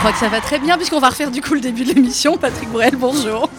[0.00, 2.38] crois que ça va très bien, puisqu'on va refaire du coup le début de l'émission.
[2.38, 3.50] Patrick Borel, bonjour.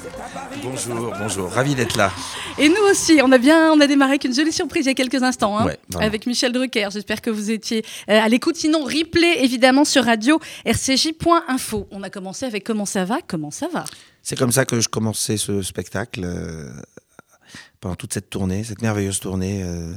[0.63, 2.11] Bonjour, bonjour, ravi d'être là.
[2.57, 4.91] Et nous aussi, on a bien, on a démarré avec une jolie surprise il y
[4.91, 6.87] a quelques instants, hein, Ouais, avec Michel Drucker.
[6.91, 8.55] J'espère que vous étiez euh, à l'écoute.
[8.55, 11.87] Sinon, replay évidemment sur radio rcj.info.
[11.91, 13.83] On a commencé avec comment ça va, comment ça va.
[14.23, 16.71] C'est comme ça que je commençais ce spectacle euh,
[17.79, 19.93] pendant toute cette tournée, cette merveilleuse tournée euh,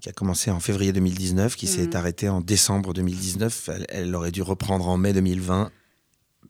[0.00, 1.96] qui a commencé en février 2019, qui s'est Mhm.
[1.96, 3.68] arrêtée en décembre 2019.
[3.72, 5.70] Elle, elle aurait dû reprendre en mai 2020.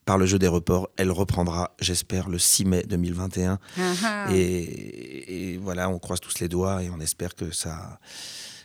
[0.05, 3.59] Par le jeu des reports, elle reprendra, j'espère, le 6 mai 2021.
[3.79, 4.27] Ah, ah.
[4.35, 7.99] Et, et voilà, on croise tous les doigts et on espère que ça,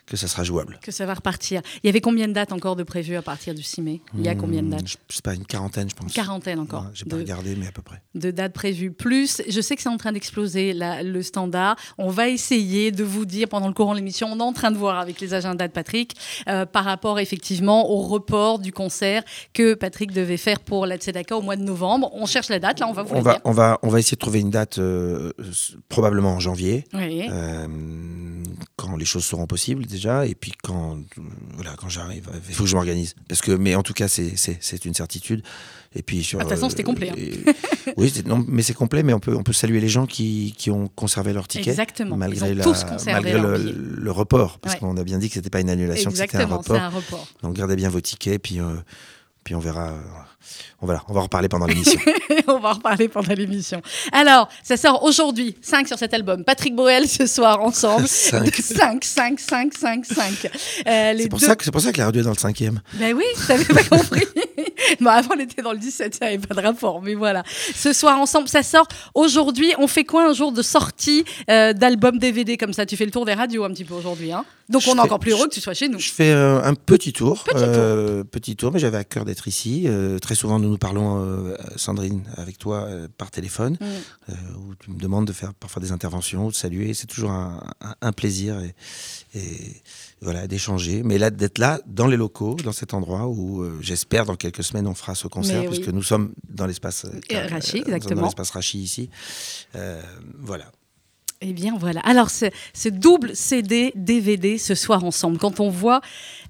[0.06, 0.80] que ça sera jouable.
[0.82, 1.62] Que ça va repartir.
[1.84, 4.22] Il y avait combien de dates encore de prévues à partir du 6 mai Il
[4.26, 6.12] y a combien de Hmm, dates Je je sais pas, une quarantaine, je pense.
[6.14, 6.84] Quarantaine encore.
[6.84, 8.02] Ouais, J'ai pas de- regardé, mais à peu près.
[8.16, 8.92] de dates prévues.
[8.92, 11.76] Plus, je sais que c'est en train d'exploser le standard.
[11.98, 14.72] On va essayer de vous dire pendant le courant de l'émission, on est en train
[14.72, 16.16] de voir avec les agendas de Patrick
[16.48, 21.38] euh, par rapport effectivement au report du concert que Patrick devait faire pour la Tzedaka
[21.38, 22.10] au mois de novembre.
[22.14, 23.42] On cherche la date, là, on va vous On la va, dire.
[23.46, 25.32] on, va, on va essayer de trouver une date euh,
[25.90, 27.28] probablement en janvier, Oui.
[27.32, 27.68] euh,
[28.76, 31.22] quand les choses seront possibles déjà, et puis quand, euh,
[31.56, 33.16] voilà, quand j'arrive, euh, il faut que je m'organise.
[33.30, 34.36] Parce que, mais en tout cas, c'est-
[34.86, 35.42] une certitude.
[35.96, 37.16] Et puis sur, Ah, de toute façon, c'était complet, hein.
[37.18, 40.56] et- oui, non, mais c'est complet, mais on peut, on peut saluer les gens qui,
[40.58, 41.70] qui ont conservé leur ticket.
[41.70, 42.18] Exactement.
[42.18, 44.80] Malgré, Ils ont la- tous conservé malgré leur le, le report, parce Ouais.
[44.80, 46.92] qu'on a bien dit que c'était pas une annulation, que c'était un report.
[47.44, 48.76] Donc gardez bien vos tickets, puis, euh,
[49.44, 49.94] puis on verra.
[50.82, 52.00] on, verra, on va en reparler pendant l'émission.
[52.48, 53.82] on va en reparler pendant l'émission.
[54.12, 56.44] Alors, ça sort aujourd'hui, 5 sur cet album.
[56.44, 58.08] Patrick Boel ce soir ensemble.
[58.08, 58.54] Cinq.
[58.56, 60.52] 5, 5, 5, 5, 5.
[60.88, 62.82] Euh, C'est pour, ça que- c'est pour ça que la radio est dans le cinquième.
[62.96, 64.24] Ben oui, t'avais pas compris.
[65.02, 67.44] bon, avant, on était dans le 17, ça n'avait pas de rapport, mais voilà.
[67.76, 68.88] Ce soir ensemble, ça sort.
[69.14, 72.86] Aujourd'hui, on fait quoi un jour de sortie euh, d'album DVD comme ça?
[72.86, 74.32] Tu fais le tour des radios un petit peu aujourd'hui.
[74.32, 76.00] Hein Donc, Je on est encore plus heureux je- que tu sois chez nous.
[76.00, 77.44] Je fais euh, un petit tour.
[77.44, 77.64] Petit tour.
[77.68, 79.84] euh, petit tour, mais j'avais à cœur d'être ici.
[79.86, 83.86] Euh, très souvent, nous nous parlons, Sandrine, avec toi par téléphone, Mm.
[84.30, 86.94] euh, où tu me demandes de faire parfois des interventions, de saluer.
[86.94, 88.74] C'est toujours un, un- un plaisir et,
[89.40, 89.82] et
[90.22, 91.02] voilà d'échanger.
[91.04, 94.73] Mais là, d'être là, dans les locaux, dans cet endroit où j'espère dans quelques semaines
[94.76, 95.76] on fera ce concert, Mais oui.
[95.76, 98.22] puisque nous sommes dans l'espace euh, Et Rachi, exactement.
[98.22, 99.10] Dans l'espace Rachi ici.
[99.76, 100.02] Euh,
[100.40, 100.66] voilà.
[101.46, 102.00] Eh bien voilà.
[102.02, 105.38] Alors ce, ce double CD DVD ce soir ensemble.
[105.38, 106.00] Quand on voit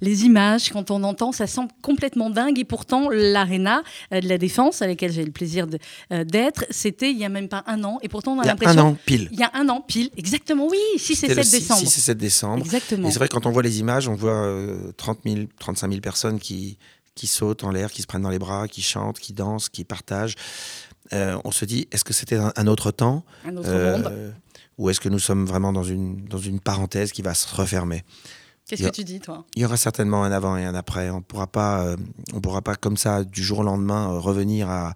[0.01, 2.59] les images, quand on entend, ça semble complètement dingue.
[2.59, 3.81] Et pourtant l'arena
[4.13, 5.65] euh, de la Défense, à laquelle j'ai le plaisir
[6.11, 7.97] euh, d'être, c'était il y a même pas un an.
[8.03, 9.29] Et pourtant on a Il y a l'impression un an pile.
[9.31, 10.67] il y a un an pile, exactement.
[10.69, 11.79] Oui, 6 et C'était 7 le 6 décembre.
[11.79, 12.63] 6 et 7 décembre.
[12.63, 13.07] Exactement.
[13.07, 16.01] Et c'est vrai, quand on voit les images, on voit euh, 30 000, 35 000
[16.01, 16.77] personnes qui,
[17.15, 19.83] qui sautent en l'air, qui se prennent dans les bras, qui chantent, qui dansent, qui
[19.83, 20.35] partagent.
[21.13, 24.33] Euh, on se dit, est-ce que c'était un, autre temps Un autre Euh, monde.
[24.79, 28.03] Ou est-ce que nous sommes vraiment dans une, dans une parenthèse qui va se refermer?
[28.67, 29.45] Qu'est-ce que tu dis, toi?
[29.55, 31.09] Il y aura certainement un avant et un après.
[31.11, 31.97] On pourra pas, euh,
[32.33, 34.93] on pourra pas comme ça du jour au lendemain revenir à,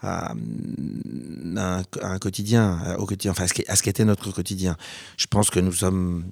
[0.00, 4.30] à, un, à un quotidien, au quotidien, enfin à ce qui- à ce qu'était notre
[4.32, 4.76] quotidien.
[5.18, 6.24] Je pense que nous sommes,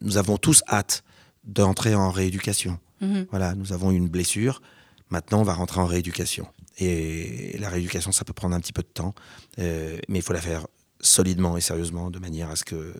[0.00, 1.02] nous avons tous hâte
[1.44, 2.78] d'entrer en rééducation.
[3.00, 3.26] Mhm.
[3.30, 4.62] Voilà, nous avons une blessure.
[5.10, 6.46] Maintenant, on va rentrer en rééducation.
[6.78, 9.14] Et la rééducation, ça peut prendre un petit peu de temps,
[9.58, 10.66] euh, mais il faut la faire
[11.02, 12.92] solidement et sérieusement, de manière à ce que,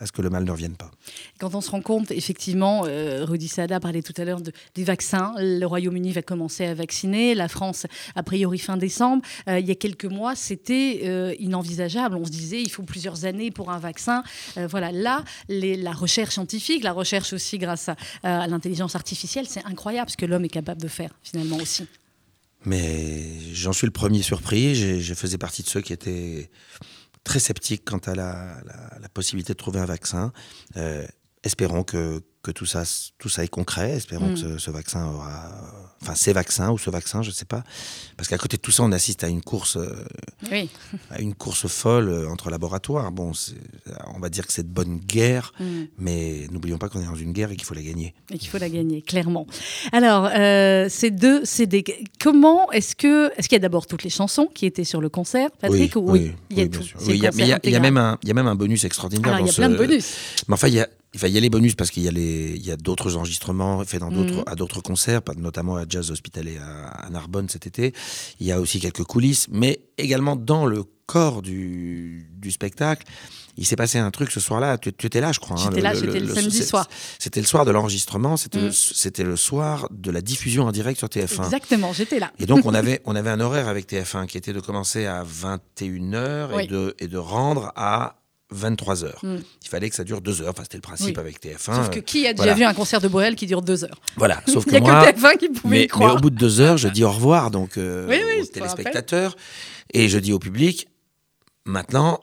[0.00, 0.90] à ce que le mal ne revienne pas.
[1.38, 4.84] Quand on se rend compte, effectivement, euh, Rudy Sada parlait tout à l'heure de- des
[4.84, 5.34] vaccins.
[5.38, 9.22] Le Royaume-Uni va commencer à vacciner, la France, a priori fin décembre.
[9.48, 12.16] Euh, il y a quelques mois, c'était euh, inenvisageable.
[12.16, 14.22] On se disait, il faut plusieurs années pour un vaccin.
[14.56, 19.46] Euh, voilà, là, les- la recherche scientifique, la recherche aussi grâce à, à l'intelligence artificielle,
[19.48, 21.86] c'est incroyable ce que l'homme est capable de faire, finalement aussi.
[22.64, 23.22] Mais
[23.52, 24.74] j'en suis le premier surpris.
[25.00, 26.50] Je faisais partie de ceux qui étaient
[27.26, 30.32] très sceptiques quant à la, la- la possibilité de trouver un vaccin.
[30.76, 31.04] Euh,
[31.46, 32.82] espérons que, que tout, ça,
[33.18, 33.92] tout ça est concret.
[33.92, 35.50] Espérons que ce, ce vaccin aura.
[36.02, 37.64] Enfin, ces vaccins ou ce vaccin, je ne sais pas.
[38.16, 40.04] Parce qu'à côté de tout ça, on assiste à une course, euh,
[40.52, 40.68] Oui.
[41.10, 43.10] à une course folle euh, entre laboratoires.
[43.10, 43.32] Bon,
[44.14, 45.64] on va dire que c'est de bonne guerre, Mm.
[45.98, 48.14] mais n'oublions pas qu'on est dans une guerre et qu'il faut la gagner.
[48.30, 49.46] Et qu'il faut la gagner, clairement.
[49.92, 51.82] Alors, euh, ces deux CD,
[52.20, 53.32] comment est-ce que.
[53.38, 56.02] Est-ce qu'il y a d'abord toutes les chansons qui étaient sur le concert, Patrick oui,
[56.02, 56.82] ou- oui, il y a oui, tout.
[57.08, 57.30] il y a-
[57.64, 59.38] y y, même un, il y a même un bonus extraordinaire.
[59.40, 60.14] Il y a ce- plein de bonus.
[60.48, 62.12] Mais enfin, il y a, enfin, il y a les bonus parce qu'il y a,
[62.12, 64.44] les, il y a d'autres enregistrements faits dans d'autres, Mhm.
[64.46, 67.92] à d'autres concerts, notamment à Jazz Hospitalet à, à Narbonne cet été.
[68.40, 73.06] Il y a aussi quelques coulisses, mais également dans le corps du, du spectacle.
[73.58, 74.76] Il s'est passé un truc ce soir-là.
[74.76, 75.56] Tu, tu étais là, je crois.
[75.58, 76.88] hein, J'étais là, j'étais le samedi soir.
[77.18, 78.36] C'était le soir de l'enregistrement.
[78.36, 81.44] C'était le, c'était le soir de la diffusion en direct sur TF1.
[81.44, 82.32] Exactement, j'étais là.
[82.38, 85.24] Et donc, on avait, on avait un horaire avec TF1 qui était de commencer à
[85.24, 86.64] 21h Oui.
[86.64, 88.16] et, de, et de rendre à
[88.54, 89.12] 23h.
[89.22, 89.36] Mm.
[89.62, 90.50] Il fallait que ça dure deux heures.
[90.50, 91.20] Enfin, c'était le principe Oui.
[91.20, 91.74] avec TF1.
[91.76, 92.54] Sauf que qui a déjà voilà.
[92.54, 94.00] vu un concert de Bohel qui dure deux heures?
[94.16, 94.40] Voilà.
[94.46, 96.14] Sauf Il que n'y a moi, que TF1 qui pouvait mais, y mais croire.
[96.16, 99.36] au bout de deux heures, je dis au revoir donc euh, Oui, oui, aux téléspectateurs
[99.92, 100.88] et je dis au public
[101.64, 102.20] maintenant,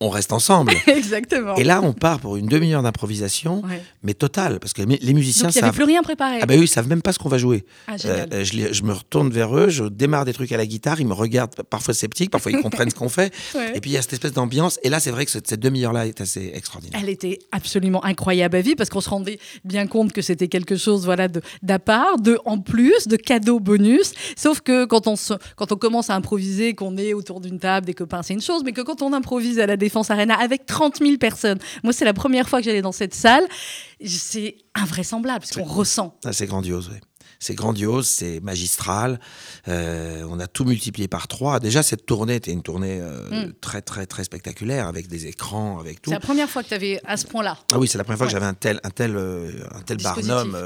[0.00, 0.72] on reste ensemble.
[0.86, 1.54] Exactement.
[1.56, 3.82] et là, on part pour une demi-heure d'improvisation, Ouais.
[4.02, 5.74] mais totale, parce que les musiciens Donc il n'y savent.
[5.74, 6.38] plus rien préparé.
[6.42, 7.64] Ah ben eux, ils savent même pas ce qu'on va jouer.
[7.86, 7.94] Ah.
[8.04, 11.14] Euh, je, me retourne vers eux, je démarre des trucs à la guitare, ils me
[11.14, 13.32] regardent parfois sceptiques, parfois ils comprennent ce qu'on fait.
[13.54, 13.72] Ouais.
[13.74, 14.78] Et puis il y a cette espèce d'ambiance.
[14.82, 17.00] Et là, c'est vrai que cette, cette demi-heure-là est assez extraordinaire.
[17.02, 20.76] Elle était absolument incroyable à vivre parce qu'on se rendait bien compte que c'était quelque
[20.76, 24.12] chose voilà de d'à part, de en plus, de cadeau bonus.
[24.36, 27.86] Sauf que quand on se, quand on commence à improviser, qu'on est autour d'une table,
[27.86, 30.66] des copains, c'est une chose, mais que quand on improvise à la Défense Arena avec
[30.66, 33.44] 30 000 personnes, moi c'est la première fois que j'allais dans cette salle,
[34.04, 36.18] c'est invraisemblable parce qu'on ressent.
[36.32, 36.98] C'est grandiose, oui.
[37.38, 39.20] C'est grandiose, c'est magistral.
[39.68, 41.60] Euh, on a tout multiplié par trois.
[41.60, 43.52] Déjà, cette tournée était une tournée euh, Mm.
[43.60, 46.10] très, très, très spectaculaire, avec des écrans, avec tout.
[46.10, 47.58] C'est la première fois que tu avais à ce point-là.
[47.72, 48.32] Ah oui, c'est la première fois Ouais.
[48.32, 50.56] que j'avais un tel, un tel, euh, un tel barnum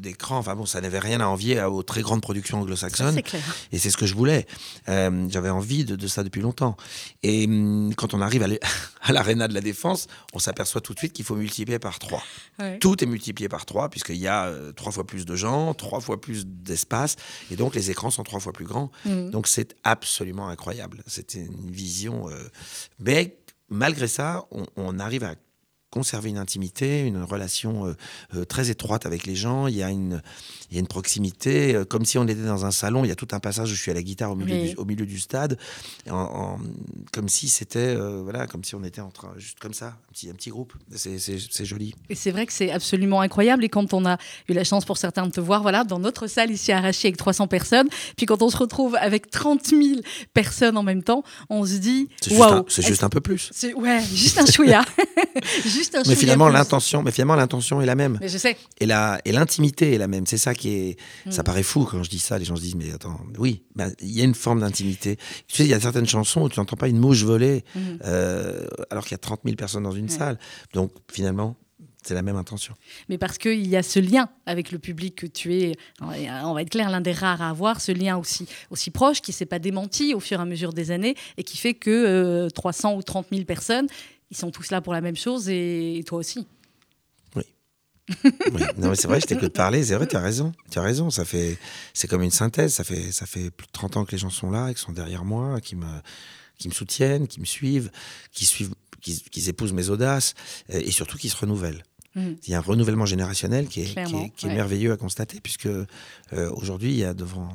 [0.00, 0.38] d'écran.
[0.38, 3.14] Enfin bon, ça n'avait rien à envier aux très grandes productions anglo-saxonnes.
[3.14, 3.42] C'est clair.
[3.72, 4.46] Et c'est ce que je voulais.
[4.86, 6.76] J'avais envie de, de ça depuis longtemps.
[7.22, 8.42] Et hum, quand on arrive
[9.02, 12.22] à l'aréna de la Défense, on s'aperçoit tout de suite qu'il faut multiplier par trois.
[12.58, 12.78] Ouais.
[12.78, 16.20] Tout est multiplié par trois, puisqu'il y a trois fois plus de gens, trois fois
[16.20, 17.16] plus d'espace,
[17.50, 18.90] et donc les écrans sont trois fois plus grands.
[19.04, 19.30] Mhm.
[19.30, 21.02] Donc c'est absolument incroyable.
[21.06, 22.28] C'était une vision.
[22.28, 22.48] euh,
[22.98, 23.38] Mais
[23.68, 25.34] malgré ça, on, on arrive à
[25.96, 27.94] conserver une intimité, une relation euh,
[28.34, 29.66] euh, très étroite avec les gens.
[29.66, 30.20] Il y a une,
[30.70, 33.02] il y a une proximité, euh, comme si on était dans un salon.
[33.04, 34.70] Il y a tout un passage où je suis à la guitare au milieu, Oui.
[34.70, 35.56] du, au milieu du stade,
[36.10, 36.58] en- en-
[37.14, 40.12] comme si c'était, euh, voilà, comme si on était en train, juste comme ça, un
[40.12, 40.74] petit, un petit groupe.
[40.94, 41.16] C'est-
[41.64, 41.94] joli.
[42.10, 43.64] Et c'est vrai que c'est absolument incroyable.
[43.64, 46.26] Et quand on a eu la chance pour certains de te voir, voilà, dans notre
[46.26, 47.88] salle ici à Arachie avec 300 personnes,
[48.18, 50.00] puis quand on se retrouve avec 30 000
[50.34, 52.52] personnes en même temps, on se dit C'est juste, waouh.
[52.58, 53.50] un- c'est juste un peu plus.
[53.76, 54.84] Ouais, juste un chouïa.
[55.64, 58.18] juste un Mais finalement, l'intention, mais finalement, l'intention est la même.
[58.20, 58.56] Mais je sais.
[58.80, 60.26] Et la, et l'intimité est la même.
[60.26, 60.96] C'est ça qui est.
[61.30, 61.44] Ça Mm.
[61.44, 62.38] paraît fou quand je dis ça.
[62.38, 65.16] Les gens se disent, mais attends, oui, ben, il y a une forme d'intimité.
[65.46, 67.98] Tu sais, il y a certaines chansons où tu n'entends pas une mouche voler, Mhm.
[68.04, 70.10] euh, alors qu'il y a 30 000 personnes dans une Ouais.
[70.10, 70.38] salle.
[70.74, 71.56] Donc, finalement,
[72.04, 72.74] c'est la même intention.
[73.08, 76.62] Mais parce qu'il y a ce lien avec le public que tu es, on va
[76.62, 79.44] être clair, l'un des rares à avoir, ce lien aussi, aussi proche qui ne s'est
[79.46, 82.94] pas démenti au fur et à mesure des années et qui fait que euh, 300
[82.94, 83.88] ou 30 000 personnes,
[84.30, 86.46] ils sont tous là pour la même chose et, et toi aussi.
[87.34, 87.44] Oui.
[88.78, 89.84] Non, mais c'est vrai, je t'écoute parler.
[89.84, 90.52] C'est vrai, tu as raison.
[90.70, 91.10] Tu as raison.
[91.10, 91.58] Ça fait,
[91.94, 92.74] c'est comme une synthèse.
[92.74, 94.92] Ça fait, ça fait plus de 30 ans que les gens sont là, qui sont
[94.92, 95.86] derrière moi, qui me,
[96.58, 97.90] qui me soutiennent, qui me suivent,
[98.32, 100.34] qui suivent, qui, qui épousent mes audaces
[100.70, 101.82] euh, et surtout qui se renouvellent.
[102.14, 102.36] Mhm.
[102.46, 104.54] Il y a un renouvellement générationnel qui est, qui est, qui est ouais.
[104.54, 105.86] merveilleux à constater, puisque euh,
[106.32, 107.48] aujourd'hui, il y a devant,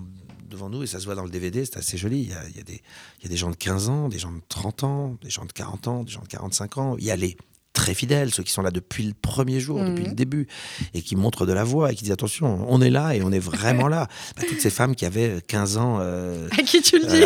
[0.52, 2.48] devant nous, et ça se voit dans le DVD, c'est assez joli, il y, a,
[2.48, 2.82] il, y a des,
[3.20, 5.46] il y a des gens de 15 ans, des gens de 30 ans, des gens
[5.46, 6.96] de 40 ans, des gens de 45 ans.
[7.00, 7.36] Il y a les
[7.74, 9.90] très fidèles, ceux qui sont là depuis le premier jour, Mhm.
[9.96, 10.48] depuis le début,
[10.94, 13.32] et qui montrent de la voix, et qui disent attention, on est là, et on
[13.32, 14.08] est vraiment là.
[14.36, 17.24] Bah, toutes ces femmes qui avaient 15 ans, euh, À qui tu le dis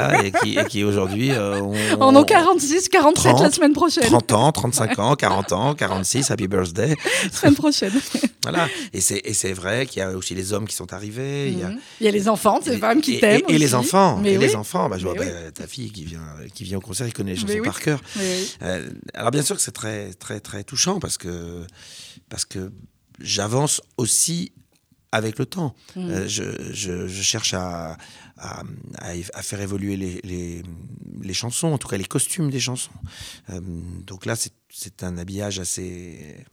[0.55, 1.61] et qui, aujourd'hui euh,
[1.99, 4.03] En ont 46, 47 la 30, semaine prochaine.
[4.03, 6.95] 30 ans, 35 ans, 40 ans, 46, happy birthday.
[7.31, 7.93] Semaine prochaine.
[8.43, 8.67] Voilà.
[8.93, 11.49] Et c'est, et c'est vrai qu'il y a aussi les hommes qui sont arrivés.
[11.51, 11.79] Il y a, Mhm.
[12.01, 13.41] Il y a les enfants, ces femmes qui t'aiment.
[13.49, 14.19] Et, et les enfants.
[14.21, 14.45] Mais et oui.
[14.45, 14.87] les enfants.
[14.89, 15.23] Bah, je vois bah,
[15.53, 16.21] ta fille qui vient,
[16.53, 17.61] qui vient au concert, qui connaît les chansons oui.
[17.61, 17.99] par cœur.
[18.61, 21.65] Euh, alors bien sûr que c'est très, très, très touchant parce que,
[22.29, 22.71] parce que
[23.19, 24.51] j'avance aussi
[25.11, 25.75] avec le temps.
[25.95, 26.09] Mhm.
[26.09, 27.97] Euh, je, je- je cherche à,
[28.37, 28.63] à,
[29.41, 30.61] faire évoluer les, les,
[31.21, 32.91] les chansons, en tout cas les costumes des chansons.
[33.49, 33.61] Euh,
[34.05, 36.45] donc là, c'est, un habillage assez,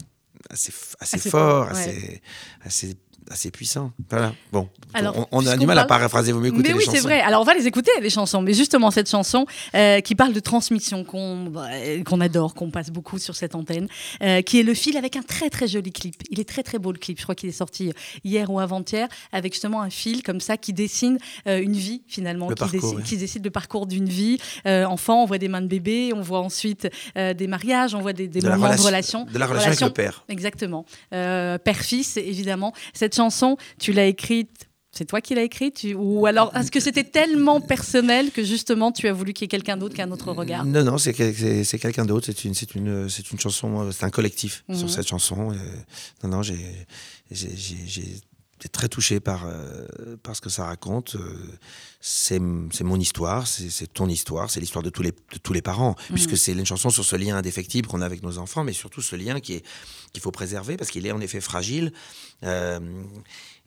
[0.49, 1.81] assez, assez, Assez fort, fort, ouais.
[1.83, 2.23] assez,
[2.61, 2.97] assez
[3.31, 3.93] assez puissant.
[4.11, 4.33] Voilà.
[4.53, 6.33] Bon, Alors, on, on a du mal à paraphraser.
[6.33, 6.97] Vous m'écoutez Mais les oui, chansons.
[6.97, 7.21] c'est vrai.
[7.21, 8.43] Alors, on va les écouter, les chansons.
[8.43, 11.69] Mais justement, cette chanson euh, qui parle de transmission, qu'on bah,
[12.05, 13.89] qu'on adore, qu'on passe beaucoup sur cette antenne,
[14.23, 16.17] euh, qui est le fil avec un très, très joli clip.
[16.31, 17.19] Il est très, très beau, le clip.
[17.19, 17.93] Je crois qu'il est sorti
[18.25, 22.49] hier ou avant-hier, avec justement un fil comme ça qui dessine euh, une vie, finalement.
[22.49, 24.39] Le qui, parcours, qui dessine le parcours d'une vie.
[24.67, 28.29] Enfant, on voit des mains de bébé, on voit ensuite des mariages, on voit des,
[28.29, 29.25] des De moments relation- de relation.
[29.25, 30.25] de la relation avec le père.
[30.29, 30.85] Exactement.
[31.11, 32.73] Père-fils, évidemment.
[32.93, 33.22] Cette chanson,
[33.79, 34.69] tu l'as écrite.
[34.95, 38.93] C'est toi qui l'as écrite tu- Ou alors, est-ce que c'était tellement personnel que justement
[38.93, 40.67] tu as voulu qu'il y ait quelqu'un d'autre qui ait un autre regard?
[40.67, 42.27] Non, non, c'est quel- c'est c'est quelqu'un d'autre.
[42.27, 43.81] C'est une, c'est une, c'est une chanson.
[43.87, 44.77] euh, C'est un collectif Mhm.
[44.77, 45.51] sur cette chanson.
[45.53, 45.57] Euh,
[46.25, 46.57] non, non, j'ai,
[48.63, 49.87] été très touché par, euh,
[50.23, 51.17] par ce que ça raconte.
[51.17, 51.37] Euh,
[52.01, 55.95] C'est, mon histoire, c'est, ton histoire, c'est l'histoire de tous les, de tous les parents,
[56.09, 59.03] puisque c'est une chanson sur ce lien indéfectible qu'on a avec nos enfants, mais surtout
[59.03, 59.63] ce lien qu'il
[60.21, 61.93] faut préserver parce qu'il est en effet fragile.
[62.45, 62.81] Euh,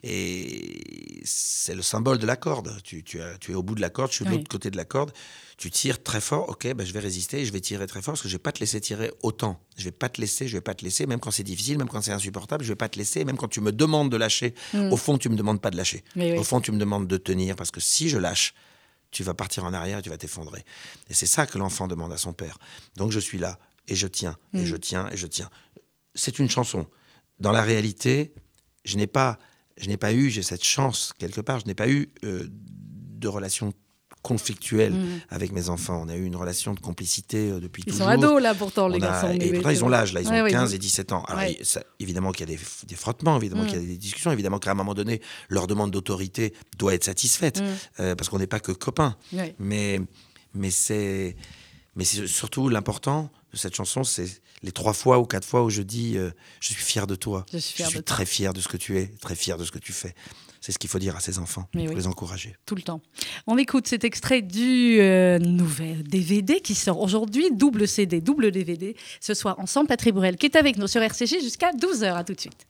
[0.03, 2.77] et c'est le symbole de la corde.
[2.83, 4.37] Tu, tu, as- tu es au bout de la corde, je suis de Oui.
[4.37, 5.11] l'autre côté de la corde.
[5.57, 8.13] Tu tires très fort, ok, ben je vais résister et je vais tirer très fort
[8.13, 9.61] parce que je vais pas te laisser tirer autant.
[9.77, 11.87] Je vais pas te laisser, je vais pas te laisser, même quand c'est difficile, même
[11.87, 14.53] quand c'est insupportable, je vais pas te laisser, même quand tu me demandes de lâcher.
[14.91, 16.03] Au fond, tu me demandes pas de lâcher.
[16.17, 16.33] Oui.
[16.33, 18.53] Au fond, tu me demandes de tenir parce que si je lâche,
[19.11, 20.65] tu vas partir en arrière et tu vas t'effondrer.
[21.09, 22.57] Et c'est ça que l'enfant demande à son père.
[22.97, 23.57] Donc je suis là
[23.87, 25.49] et je tiens, et je tiens, et je tiens.
[26.15, 26.85] C'est une chanson.
[27.39, 28.33] Dans la réalité,
[28.83, 29.37] je n'ai pas,
[29.77, 33.27] je n'ai pas eu, j'ai cette chance quelque part, je n'ai pas eu euh, de
[33.27, 33.73] relation
[34.25, 34.93] conflictuelle
[35.29, 36.01] avec mes enfants.
[36.03, 38.07] On a eu une relation de complicité euh, depuis Ils toujours.
[38.07, 39.31] sont ados là pourtant, les On garçons.
[39.39, 41.23] et pourtant, ils ont l'âge, là, ils ont Ouais, ouais, 15 ils- et 17 ans.
[41.25, 41.57] Alors, Ouais.
[41.59, 43.67] il- ça- évidemment qu'il y a des, des frottements, évidemment Mm.
[43.67, 47.03] qu'il y a des discussions, évidemment qu'à un moment donné, leur demande d'autorité doit être
[47.03, 47.63] satisfaite, Mm.
[48.01, 49.15] euh, parce qu'on n'est pas que copains.
[49.31, 49.55] Ouais.
[49.59, 50.01] Mais,
[50.53, 51.35] mais c'est
[51.97, 54.27] mais c'est surtout l'important de cette chanson, c'est
[54.63, 57.45] les trois fois ou quatre fois où je dis euh, je suis fier de toi.
[57.53, 58.01] Je suis fier de toi.
[58.03, 60.13] très fier de ce que tu es, très fier de ce que tu fais.
[60.65, 62.01] C'est ce qu'il faut dire à ses enfants, Mais pour oui.
[62.01, 62.55] les encourager.
[62.65, 62.99] tout le temps.
[63.45, 68.95] On écoute cet extrait du euh, nouvel DVD qui sort aujourd'hui, double CD, double DVD,
[69.21, 69.87] ce soir ensemble.
[69.87, 72.15] Patrick Bruel qui est avec nous sur RCG jusqu'à 12h.
[72.15, 72.65] À tout de suite.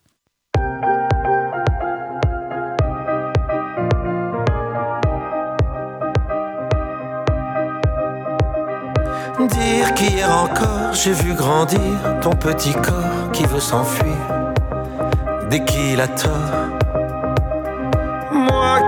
[9.48, 11.80] Dire qu'hier encore j'ai vu grandir
[12.20, 14.16] ton petit corps qui veut s'enfuir
[15.48, 16.65] dès qu'il a tort.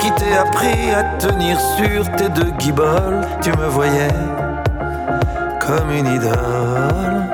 [0.00, 4.08] Qui t'ai appris à tenir sur tes deux guiboles, tu me voyais
[5.60, 7.24] comme une idole.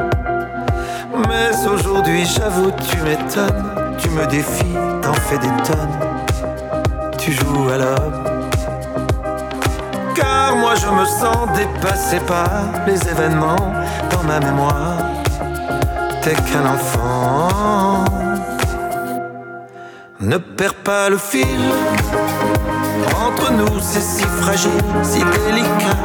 [1.29, 5.99] Mais aujourd'hui j'avoue tu m'étonnes, tu me défies, t'en fais des tonnes,
[7.19, 8.25] tu joues à l'homme.
[10.15, 12.49] Car moi je me sens dépassé par
[12.87, 13.73] les événements
[14.11, 14.99] dans ma mémoire.
[16.23, 18.05] T'es qu'un enfant.
[20.21, 21.45] Ne perds pas le fil.
[23.17, 24.71] Entre nous c'est si fragile,
[25.03, 25.99] si délicat.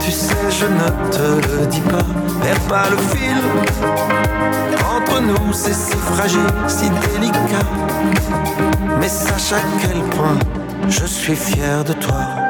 [0.00, 2.06] Tu sais, je ne te le dis pas.
[2.42, 3.36] Perds pas le fil.
[4.96, 7.66] Entre nous c'est si fragile, si délicat.
[9.00, 10.38] Mais sache à quel point
[10.88, 12.45] je suis fier de toi.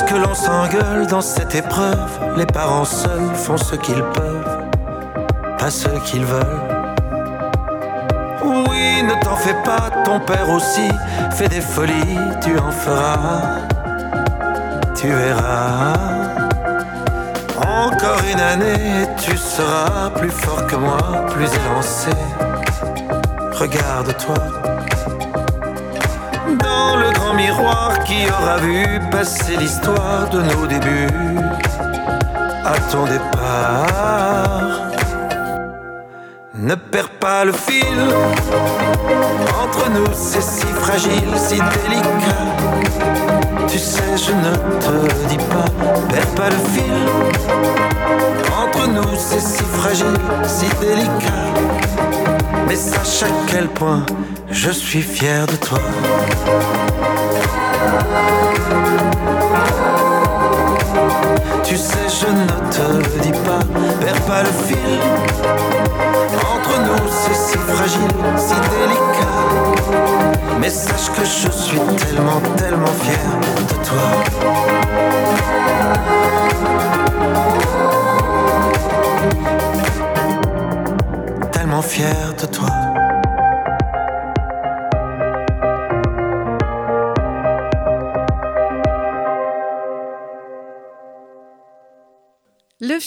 [0.00, 4.58] Lorsque l'on s'engueule dans cette épreuve, les parents seuls font ce qu'ils peuvent,
[5.58, 6.60] pas ce qu'ils veulent.
[8.44, 10.88] Oui, ne t'en fais pas, ton père aussi
[11.32, 13.40] fait des folies, tu en feras,
[14.94, 15.94] tu verras.
[17.56, 22.12] Encore une année, tu seras plus fort que moi, plus élancé.
[23.52, 24.36] Regarde-toi
[26.56, 31.38] dans le grand miroir qui aura vu passer l'histoire de nos débuts
[32.64, 34.90] à ton départ.
[36.54, 37.98] Ne perds pas le fil,
[39.62, 42.44] entre nous c'est si fragile, si délicat.
[43.68, 45.68] Tu sais, je ne te dis pas,
[46.12, 46.98] perds pas le fil.
[48.60, 51.46] Entre nous c'est si fragile, si délicat.
[52.66, 54.04] Mais sache à quel point
[54.50, 55.78] je suis fier de toi.
[61.64, 63.60] Tu sais, je ne te le dis pas,
[64.00, 64.98] perds pas le fil.
[66.54, 69.38] Entre nous, c'est si fragile, si délicat.
[70.60, 73.26] Mais sache que je suis tellement, tellement fier
[73.68, 74.06] de toi.
[81.52, 82.97] Tellement fier de toi.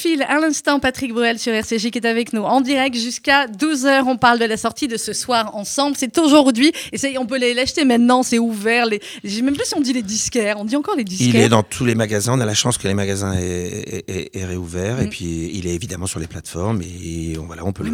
[0.04, 4.04] Le à l'instant, Patrick Bruel sur RCJ qui est avec nous en direct jusqu'à 12h.
[4.08, 5.96] On parle de la sortie de ce soir ensemble.
[5.98, 6.72] C'est aujourd'hui.
[6.92, 8.86] Et on peut l'acheter maintenant, c'est ouvert.
[8.86, 9.02] Les...
[9.24, 10.58] J'ai même plus si on dit les disquaires.
[10.60, 11.36] On dit encore les disquaires.
[11.36, 12.34] Il est dans tous les magasins.
[12.38, 15.02] On a la chance que les magasins aient, réouvert.
[15.02, 15.10] Et mm.
[15.10, 16.82] puis, il est évidemment sur les plateformes.
[16.82, 17.92] Et on, voilà, on peut, le,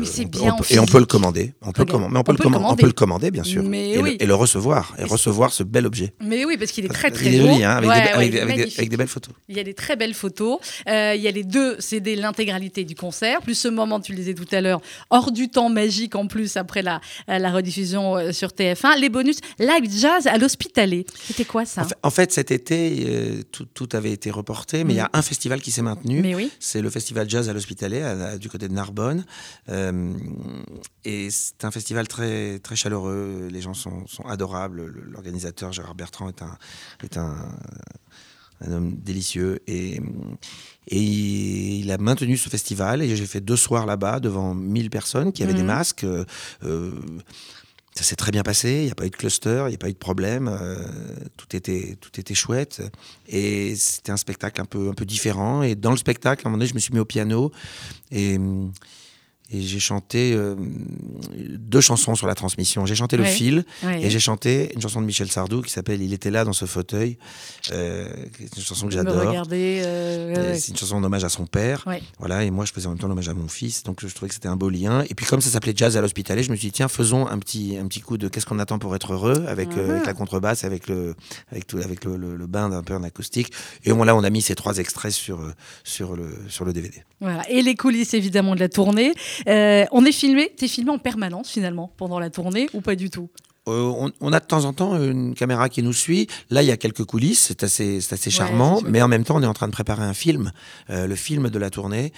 [0.69, 1.53] et on peut le commander.
[1.61, 2.65] On peut, commander, mais on, peut, le, commander.
[2.69, 3.63] on peut le commander, bien sûr.
[3.73, 4.93] et, le, recevoir.
[4.99, 6.13] Et recevoir ce bel objet.
[6.21, 9.33] Mais oui, parce qu'il est très, très joli, hein, avec, des, avec, des, belles photos.
[9.49, 10.59] Il y a des très belles photos.
[10.87, 14.17] Euh, il y a les deux CD, l'intégralité du concert, plus ce moment, tu le
[14.17, 18.31] disais tout à l'heure, hors du temps magique en plus après la, la rediffusion euh,
[18.31, 18.99] sur TF1.
[18.99, 21.05] Les bonus, live jazz à l'Hospitalet.
[21.25, 21.85] C'était quoi ça?
[22.03, 25.09] En fait, cet été, euh, tout, avait été reporté, mais il y a mm.
[25.13, 26.35] un festival qui s'est maintenu.
[26.35, 26.51] Oui.
[26.59, 29.25] C'est le festival jazz à l'Hospitalet, du côté de Narbonne.
[31.05, 33.47] et c'est un festival très, très chaleureux.
[33.51, 34.85] Les gens sont, sont adorables.
[35.11, 36.57] L'organisateur Gérard Bertrand est un,
[37.03, 37.35] est un
[38.65, 39.59] un homme délicieux.
[39.67, 39.99] Et,
[40.87, 43.01] et il a maintenu ce festival.
[43.01, 45.67] Et j'ai fait deux soirs là-bas devant 1000 personnes qui avaient des mhm.
[45.67, 46.05] masques.
[46.05, 46.91] Euh,
[47.97, 49.79] ça s'est très bien passé, il n'y a pas eu de cluster, il n'y a
[49.79, 50.77] pas eu de problème, euh,
[51.35, 52.83] tout, était, tout était chouette.
[53.27, 55.63] Et c'était un spectacle un peu, un peu différent.
[55.63, 57.51] Et dans le spectacle, à un moment donné, je me suis mis au piano.
[58.11, 58.37] Et
[59.49, 60.55] et j'ai chanté euh,
[61.57, 62.85] deux chansons sur la transmission.
[62.85, 66.13] J'ai chanté Le Fil et j'ai chanté une chanson de Michel Sardou qui s'appelle Il
[66.13, 67.17] était là dans ce fauteuil.
[67.71, 69.45] Euh, c'est une chanson que j'adore.
[69.51, 71.85] Euh, c'est une chanson en hommage à son père.
[72.19, 73.83] Voilà, et moi je faisais en même temps l'hommage à mon fils.
[73.83, 75.03] Donc je trouvais que c'était un beau lien.
[75.09, 77.39] Et puis comme ça s'appelait Jazz à l'Hospitalet, je me suis dit tiens, faisons un
[77.39, 80.13] petit, un petit coup de Qu'est-ce qu'on attend pour être heureux avec, euh, avec la
[80.13, 81.15] contrebasse, avec le,
[81.51, 83.51] avec tout, avec le, le, bain d'un peu en acoustique.
[83.83, 85.39] Et bon, là, on a mis ces trois extraits sur,
[85.83, 87.03] sur, le, sur le DVD.
[87.19, 87.49] Voilà.
[87.49, 89.13] Et les coulisses évidemment de la tournée.
[89.47, 93.09] Euh, on est filmé, es filmé en permanence finalement pendant la tournée ou pas du
[93.09, 93.29] tout?
[93.67, 96.27] Euh, on, a de temps en temps une caméra qui nous suit.
[96.49, 98.81] Là, il y a quelques coulisses, c'est assez, assez charmant.
[98.85, 100.51] mais en même temps, on est en train de préparer un film,
[100.89, 102.13] euh, le film de la tournée,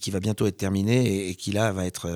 [0.00, 2.08] qui, va bientôt être terminé et, qui là va être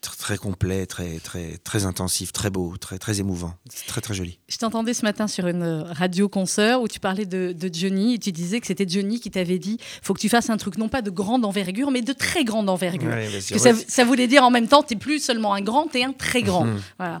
[0.00, 3.54] très complet, très, très, très intensif, très beau, très, très émouvant,
[3.86, 4.38] très, très joli.
[4.48, 8.18] Je t'entendais ce matin sur une radio concert où tu parlais de, de Johnny et
[8.18, 10.88] tu disais que c'était Johnny qui t'avait dit faut que tu fasses un truc non
[10.88, 13.10] pas de grande envergure, mais de très grande envergure.
[13.10, 16.04] que ça, voulait dire en même temps, tu n'es plus seulement un grand, tu es
[16.04, 16.64] un très grand.
[16.64, 16.80] Mhm.
[16.98, 17.20] Voilà.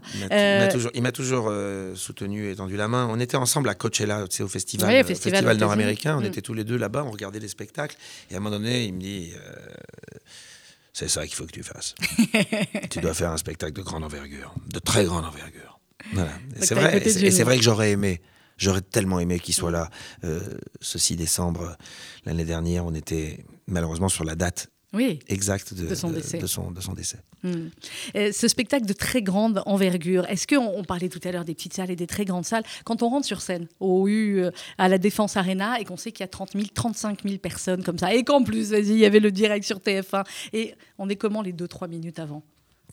[0.94, 3.08] Il m'a toujours, euh, soutenu et tendu la main.
[3.10, 6.16] On était ensemble à Coachella, au festival, festival, nord-américain.
[6.16, 6.26] On mhm.
[6.26, 7.96] était tous les deux là-bas, on regardait les spectacles.
[8.30, 9.74] Et à un moment donné, il me dit euh,
[10.92, 11.94] c'est ça qu'il faut que tu fasses.
[12.90, 15.78] tu dois faire un spectacle de grande envergure, de très grande envergure.
[16.12, 16.32] Voilà.
[16.60, 18.22] C'est vrai, et c'est vrai que j'aurais aimé.
[18.56, 19.90] J'aurais tellement aimé qu'il soit là.
[20.24, 20.40] Euh,
[20.80, 21.76] ce 6 décembre,
[22.24, 26.38] l'année dernière, on était malheureusement sur la date oui, exacte de, son décès.
[26.38, 27.18] De, son, décès.
[27.42, 27.68] Hmm.
[28.14, 31.74] ce spectacle de très grande envergure, est-ce qu'on on parlait tout à l'heure des petites
[31.74, 34.88] salles et des très grandes salles, quand on rentre sur scène au U, euh, à
[34.88, 37.98] la Défense Arena, et qu'on sait qu'il y a 30 000, 35 000 personnes comme
[37.98, 41.16] ça, et qu'en plus, vas-y, il y avait le direct sur TF1, et on est
[41.16, 42.42] comment les 2-3 minutes avant?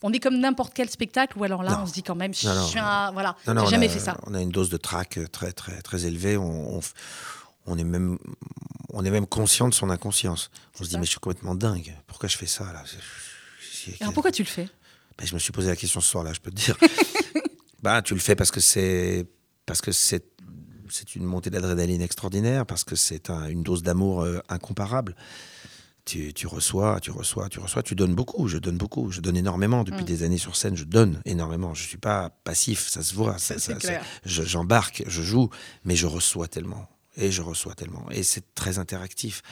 [0.02, 2.40] On est comme n'importe quel spectacle, ou alors là, on se dit quand même, je
[2.40, 3.10] suis un...
[3.12, 4.18] Voilà, j'ai jamais fait ça.
[4.26, 6.36] On a une dose de trac très, très, très élevée.
[6.36, 6.80] on, on
[7.78, 8.18] est même
[8.92, 10.50] on est même conscient de son inconscience.
[10.78, 11.94] On se dit mais je suis complètement dingue.
[12.06, 12.84] Pourquoi je fais ça là?
[14.00, 14.68] Alors pourquoi tu le fais?
[15.18, 16.76] Ben, Je me suis posé la question ce soir-là, je peux te dire.
[17.82, 19.26] bah tu le fais parce que c'est
[19.66, 20.24] parce que c'est
[20.94, 25.16] c'est une montée d'adrénaline extraordinaire, parce que c'est une dose d'amour euh, incomparable.
[26.04, 28.46] Tu, reçois, tu reçois, tu reçois, tu donnes beaucoup.
[28.46, 30.06] Je donne beaucoup, je donne énormément depuis mm.
[30.06, 30.76] des années sur scène.
[30.76, 31.72] Je donne énormément.
[31.72, 33.38] Je suis pas passif, ça se voit.
[33.38, 33.54] Ça,
[34.24, 35.48] J'embarque, je joue,
[35.84, 38.06] mais je reçois tellement et je reçois tellement.
[38.10, 39.42] Et c'est très interactif.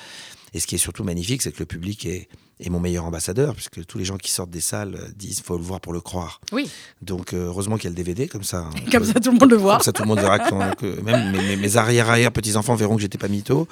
[0.54, 2.28] Et ce qui est surtout magnifique, c'est que le public est,
[2.60, 5.56] est, mon meilleur ambassadeur, puisque tous les gens qui sortent des salles euh, disent faut
[5.56, 6.42] le voir pour le croire.
[6.52, 6.68] Oui.
[7.00, 8.68] Donc euh, heureusement qu'il y a le DVD, comme ça.
[8.90, 9.76] Comme ça tout le monde le voit.
[9.76, 10.38] Comme ça tout le monde verra
[10.74, 13.66] que, même mes, mes arrière-arrière petits-enfants verront que j'étais pas mytho,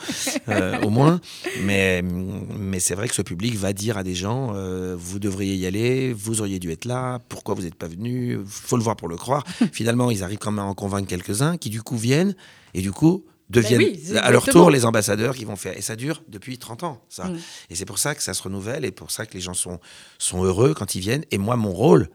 [0.49, 1.21] euh, au moins.
[1.65, 4.55] Mais, mais c'est vrai que ce public va dire à des gens
[4.97, 8.77] vous devriez y aller, vous auriez dû être là, pourquoi vous n'êtes pas venu, faut
[8.77, 9.45] le voir pour le croire.
[9.73, 12.35] Finalement, ils arrivent quand même à en convaincre quelques-uns qui du coup viennent
[12.75, 15.77] et du coup deviennent ben à leur tour les ambassadeurs qui vont faire.
[15.77, 17.25] Et ça dure depuis 30 ans, ça.
[17.25, 17.39] Mm.
[17.71, 19.81] Et c'est pour ça que ça se renouvelle et pour ça que les gens sont,
[20.19, 21.25] sont heureux quand ils viennent.
[21.31, 22.09] Et moi, mon rôle,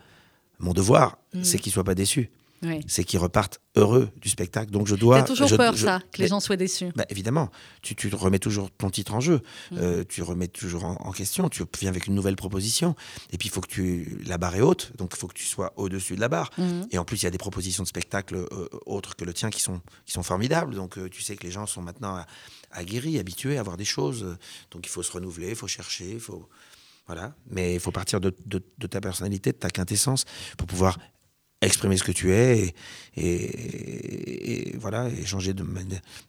[0.60, 1.43] mon devoir, mm.
[1.43, 2.32] c'est qu'ils ne soient pas déçus
[2.88, 4.71] c'est qu'ils repartent heureux du spectacle.
[4.71, 5.21] Donc je dois.
[5.21, 6.91] T'as toujours peur, ça, que les gens soient déçus.
[6.95, 7.49] Bah, évidemment,
[7.82, 9.78] tu, tu, remets toujours ton titre en jeu, mm.
[9.78, 12.95] euh, tu remets toujours en, question, tu viens avec une nouvelle proposition,
[13.32, 15.45] et puis il faut que tu la barre est haute, donc il faut que tu
[15.45, 16.51] sois au-dessus de la barre.
[16.58, 16.84] Mm.
[16.91, 19.49] Et en plus, il y a des propositions de spectacle euh, autres que le tien
[19.49, 20.75] qui sont qui sont formidables.
[20.75, 22.23] Donc euh, tu sais que les gens sont maintenant
[22.71, 24.38] aguerris, habitués à voir des choses.
[24.71, 26.47] Donc il faut se renouveler, il faut chercher, il faut
[27.08, 27.36] voilà.
[27.49, 30.25] Mais il faut partir de, de, de, ta personnalité, de ta quintessence,
[30.58, 30.97] pour pouvoir
[31.61, 32.73] exprimer ce que tu es
[33.17, 35.65] et, voilà, et changer de,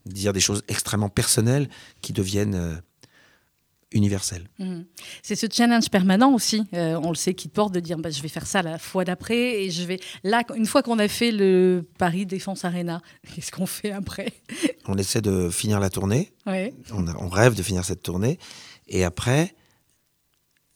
[0.06, 1.68] dire des choses extrêmement personnelles
[2.00, 2.74] qui deviennent, euh,
[3.92, 4.48] universel.
[4.58, 4.84] Mhm.
[5.22, 8.10] C'est ce challenge permanent aussi, euh, on le sait, qui te porte de dire bah,
[8.10, 10.00] je vais faire ça la fois d'après et je vais.
[10.24, 13.00] Là, une fois qu'on a fait le Paris Défense Arena,
[13.34, 14.32] qu'est-ce qu'on fait après?
[14.86, 16.74] On essaie de finir la tournée, ouais.
[16.92, 18.38] on, a- on rêve de finir cette tournée,
[18.88, 19.54] et après,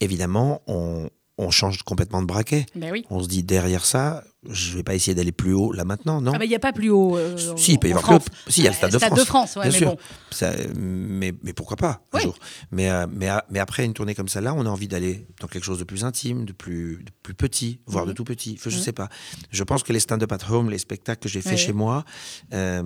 [0.00, 1.10] évidemment, on,
[1.40, 2.66] on change complètement de braquet.
[2.74, 3.05] Ben oui.
[3.11, 6.33] On se dit derrière ça, je vais pas essayer d'aller plus haut là maintenant, non?
[6.35, 7.16] Ah ben, il n'y a pas plus haut.
[7.16, 8.24] euh, Si, il peut y avoir France.
[8.24, 8.50] plus haut.
[8.50, 9.18] Si, il y a le Stade de France.
[9.18, 9.88] de France, ouais, bien mais sûr.
[9.90, 9.96] bon.
[10.31, 12.22] Ça, mais, mais pourquoi pas un Oui.
[12.24, 12.37] jour
[12.70, 15.46] mais, euh, mais, euh, mais après une tournée comme celle-là, on a envie d'aller dans
[15.48, 18.11] quelque chose de plus intime, de plus, de plus petit, voire Mhm.
[18.11, 18.57] de tout petit.
[18.59, 19.09] Enfin, Je sais pas.
[19.50, 22.05] Je pense que les stand-up at home, les spectacles que j'ai fait chez moi
[22.53, 22.83] euh,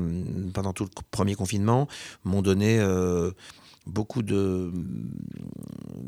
[0.52, 1.88] pendant tout le premier confinement,
[2.24, 3.30] m'ont donné euh,
[3.86, 4.70] beaucoup de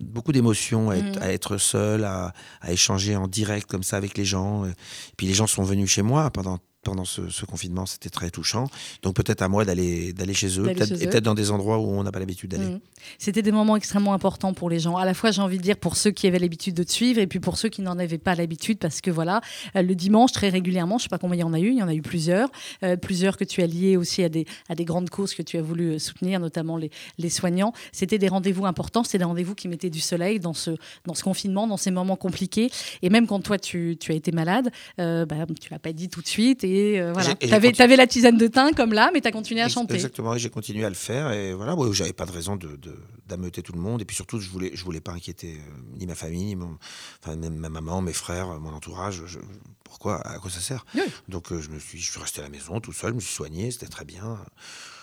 [0.01, 4.17] beaucoup d'émotions à, être- à être seul, à, à échanger en direct comme ça avec
[4.17, 4.65] les gens.
[4.67, 4.73] Et
[5.17, 8.67] puis les gens sont venus chez moi pendant pendant ce, ce confinement, c'était très touchant.
[9.03, 11.89] Donc peut-être à moi d'aller d'aller chez eux, peut-être- et peut-être dans des endroits où
[11.99, 12.71] on n'a pas l'habitude d'aller.
[12.75, 12.81] Mhm.
[13.19, 14.97] C'était des moments extrêmement importants pour les gens.
[14.97, 17.19] À la fois, j'ai envie de dire pour ceux qui avaient l'habitude de te suivre
[17.21, 19.41] et puis pour ceux qui n'en avaient pas l'habitude parce que voilà,
[19.75, 21.79] euh, le dimanche, très régulièrement, je sais pas combien il y en a eu, il
[21.79, 22.49] y en a eu plusieurs,
[22.85, 25.57] euh, plusieurs que tu as liés aussi à des, à des grandes causes que tu
[25.59, 27.73] as voulu euh, soutenir, notamment les, les soignants.
[27.93, 30.71] C'était des rendez-vous importants, c'était des rendez-vous qui mettaient du soleil dans ce,
[31.05, 32.71] dans ce confinement, dans ces moments compliqués.
[33.03, 34.71] Et même quand toi, tu, tu as été malade,
[35.01, 37.31] euh, bah, tu l'as pas dit tout de suite et euh, voilà.
[37.41, 39.95] Et Tu avais, la tisane de thym comme là, mais tu as continué à chanter.
[39.95, 41.33] Exactement, j'ai continué à le faire.
[41.33, 44.03] Et voilà, ouais, j'avais pas de raison de, de- d'ameuter tout le monde.
[44.03, 46.77] Et puis surtout, je voulais, je voulais pas inquiéter euh, ni ma famille, ni mon,
[47.23, 49.23] enfin, même ma maman, mes frères, euh, mon entourage.
[49.27, 49.39] Je-
[49.85, 50.85] pourquoi À quoi ça sert?
[50.95, 51.03] Oui.
[51.29, 53.21] Donc euh, je me suis, je suis resté à la maison tout seul, je me
[53.21, 54.39] suis soigné, c'était très bien.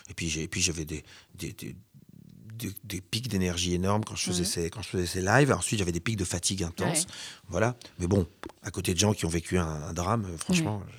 [0.09, 0.29] Et puis
[0.62, 1.03] j'avais des,
[1.36, 1.75] des, des-
[2.55, 5.51] des- des pics d'énergie énormes quand je faisais ces, quand je faisais ces lives.
[5.51, 6.99] Ensuite, j'avais des pics de fatigue intense.
[6.99, 7.12] Ouais.
[7.49, 7.75] Voilà.
[7.99, 8.27] Mais bon,
[8.62, 10.93] à côté de gens qui ont vécu un, un drame, euh, franchement, je-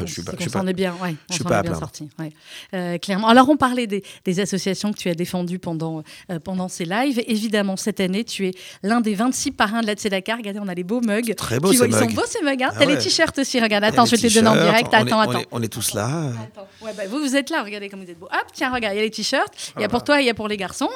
[0.00, 1.62] Pas- je suis pas, je suis pas- est bien, ouais, on je suis pas est
[1.62, 2.08] bien sorti.
[2.18, 2.32] ouais.
[2.74, 3.28] Euh, clairement.
[3.28, 7.22] Alors, on parlait des, des associations que tu as défendues pendant, euh, pendant ces lives.
[7.26, 10.36] Évidemment, cette année, tu es l'un des 26 parrains de la Tzedaka.
[10.36, 11.34] Regardez, on a les beaux mugs.
[11.36, 12.62] Très beaux Qui- ces Ils sont beaux ces mugs.
[12.62, 13.60] Hein Ah T'as les t-shirts aussi.
[13.60, 14.88] Regarde, attends, je vais te les donner en direct.
[14.90, 15.38] on est- Attends, on attends.
[15.40, 16.06] est- on est tous là.
[16.42, 16.66] Attends.
[16.82, 18.26] Ouais, bah, vous, vous êtes là, regardez comme vous êtes beaux.
[18.26, 19.72] Hop, tiens, regarde, il y a les t-shirts.
[19.76, 20.88] Il y a pour toi il y a pour les garçons.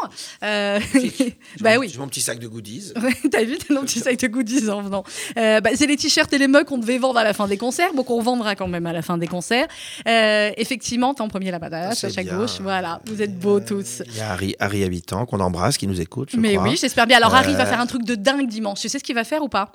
[0.43, 1.89] Euh, J'ai bah mon- oui.
[1.93, 2.93] J'ai mon petit sac de goodies.
[3.31, 5.05] T'as vu, t'as un petit sac de goodies en venant.
[5.37, 7.93] Bah, c'est les t-shirts et les mugs qu'on devait vendre à la fin des concerts,
[7.95, 9.67] donc on revendra quand même à la fin des concerts.
[10.07, 12.61] Euh, effectivement, t'es en premier la patate, à chaque gauche.
[12.61, 14.03] Voilà, vous êtes beaux tous.
[14.07, 16.31] Il y a Harry, Harry Habitant qu'on embrasse, qui nous écoute.
[16.33, 16.69] je Mais crois.
[16.69, 17.17] oui, j'espère bien.
[17.17, 18.81] Alors, Harry va Euh, faire un truc de dingue dimanche.
[18.81, 19.73] Tu sais ce qu'il va faire ou pas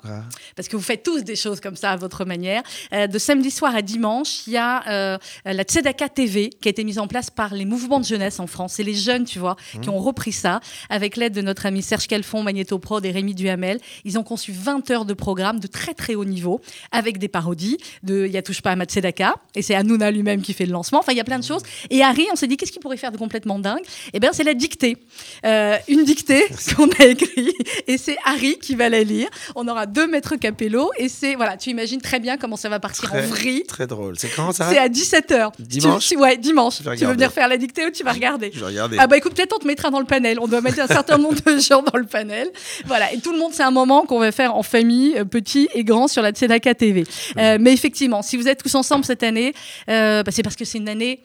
[0.54, 2.62] Parce que vous faites tous des choses comme ça à votre manière.
[2.92, 6.70] Euh, de samedi soir à dimanche, il y a euh, la Tzedaka TV qui a
[6.70, 8.74] été mise en place par les mouvements de jeunesse en France.
[8.74, 9.80] C'est les jeunes, tu vois, Mmh.
[9.80, 13.34] qui ont repris ça avec l'aide de notre ami Serge Calfon, Magnéto Prod et Rémi
[13.34, 13.78] Duhamel.
[14.04, 16.60] Ils ont conçu 20 heures de programme de très très haut niveau
[16.92, 20.52] avec des parodies de Ya touche pas à ma Tzedaka et c'est Hanouna lui-même qui
[20.52, 21.00] fait le lancement.
[21.00, 21.62] Enfin, il y a plein de choses.
[21.90, 23.82] Et Harry, on s'est dit qu'est-ce qu'il pourrait faire de complètement dingue?
[24.12, 24.96] Eh bien, c'est la dictée.
[25.44, 26.44] Euh, une dictée
[26.76, 27.54] qu'on a écrite
[27.86, 29.28] et c'est Harry qui va la lire.
[29.54, 32.80] On aura deux maîtres capello et c'est voilà, tu imagines très bien comment ça va
[32.80, 33.64] partir en vrille.
[33.64, 34.18] très drôle.
[34.18, 34.68] C'est quand ça?
[34.70, 35.52] C'est à 17h.
[35.58, 36.12] Dimanche?
[36.16, 36.78] Ouais, dimanche.
[36.78, 38.50] Tu veux venir faire la dictée ou tu vas regarder?
[38.54, 38.96] Je vais regarder.
[38.98, 40.38] ah bah écoute, peut-être on te mettra dans le panel.
[40.40, 42.48] On doit mettre un certain nombre de gens dans le panel.
[42.86, 45.68] Voilà, et tout le monde, c'est un moment qu'on va faire en famille, euh, petit
[45.74, 47.04] et grand, sur la Tzedaka TV.
[47.36, 49.52] Euh, mais effectivement, si vous êtes tous ensemble cette année,
[49.90, 51.22] euh, bah, c'est parce que c'est une année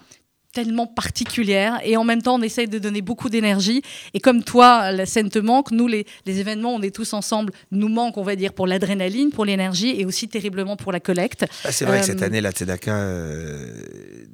[0.54, 3.82] tellement particulière et en même temps on essaye de donner beaucoup d'énergie
[4.14, 7.54] et comme toi la scène te manque nous les, les événements on est tous ensemble
[7.72, 11.46] nous manque on va dire pour l'adrénaline pour l'énergie et aussi terriblement pour la collecte
[11.64, 13.66] Ah, c'est vrai que Euh, cette année, la Tzedaka euh,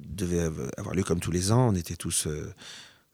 [0.09, 1.69] devait av- avoir lieu comme tous les ans.
[1.71, 2.51] On était tous euh,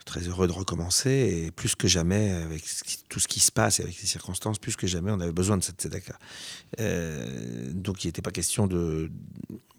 [0.06, 1.10] très heureux de recommencer.
[1.46, 2.64] Et plus que jamais, avec
[3.10, 5.58] tout ce qui se passe et avec les circonstances, plus que jamais, on avait besoin
[5.58, 6.18] de cette Tzedaka.
[6.80, 9.12] Euh, donc il n'était pas question de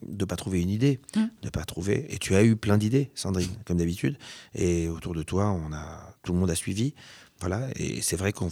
[0.06, 1.24] ne pas trouver une idée, Mm.
[1.42, 2.06] de pas trouver.
[2.12, 4.18] Et tu as eu plein d'idées, Sandrine, comme d'habitude.
[4.54, 6.94] Et autour de toi, on a, tout le monde a suivi.
[7.40, 7.68] Voilà.
[7.76, 8.50] Et c'est vrai qu'on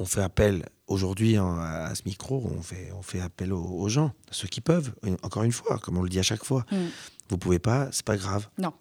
[0.00, 3.88] on fait appel aujourd'hui en- à ce micro, on fait, on fait appel aux, aux
[3.88, 4.94] gens, ceux qui peuvent.
[5.22, 6.76] Encore une fois, comme on le dit à chaque fois, Mm.
[7.30, 8.48] vous pouvez pas, c'est pas grave.
[8.58, 8.72] Non.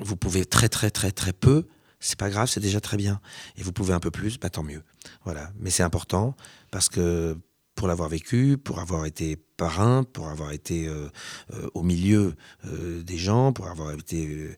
[0.00, 1.66] Vous pouvez très très très très peu,
[2.00, 3.20] c'est pas grave, c'est déjà très bien.
[3.56, 4.82] Et vous pouvez un peu plus, bah tant mieux.
[5.24, 5.50] Voilà.
[5.58, 6.34] Mais c'est important
[6.70, 7.36] parce que
[7.80, 11.08] pour l'avoir vécu, pour avoir été parrain, pour avoir été euh,
[11.54, 12.34] euh, au milieu
[12.66, 14.54] euh, des gens, pour avoir été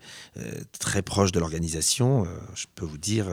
[0.80, 3.28] très proche de l'organisation, je peux vous dire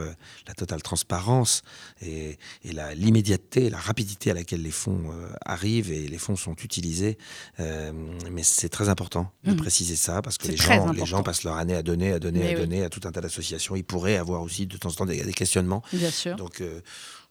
[0.46, 1.62] la totale transparence
[2.02, 5.10] et, et la- l'immédiateté, la rapidité à laquelle les fonds
[5.44, 7.18] arrivent et les fonds sont utilisés.
[7.58, 9.56] Mais c'est très important de Mhm.
[9.56, 11.04] préciser ça parce que C'est les gens, les important.
[11.06, 12.60] gens passent leur année à donner, à donner, Mais à oui.
[12.60, 13.74] donner à tout un tas d'associations.
[13.74, 15.82] Ils pourraient avoir aussi de temps en temps des, des questionnements.
[15.92, 16.62] bien sûr Donc,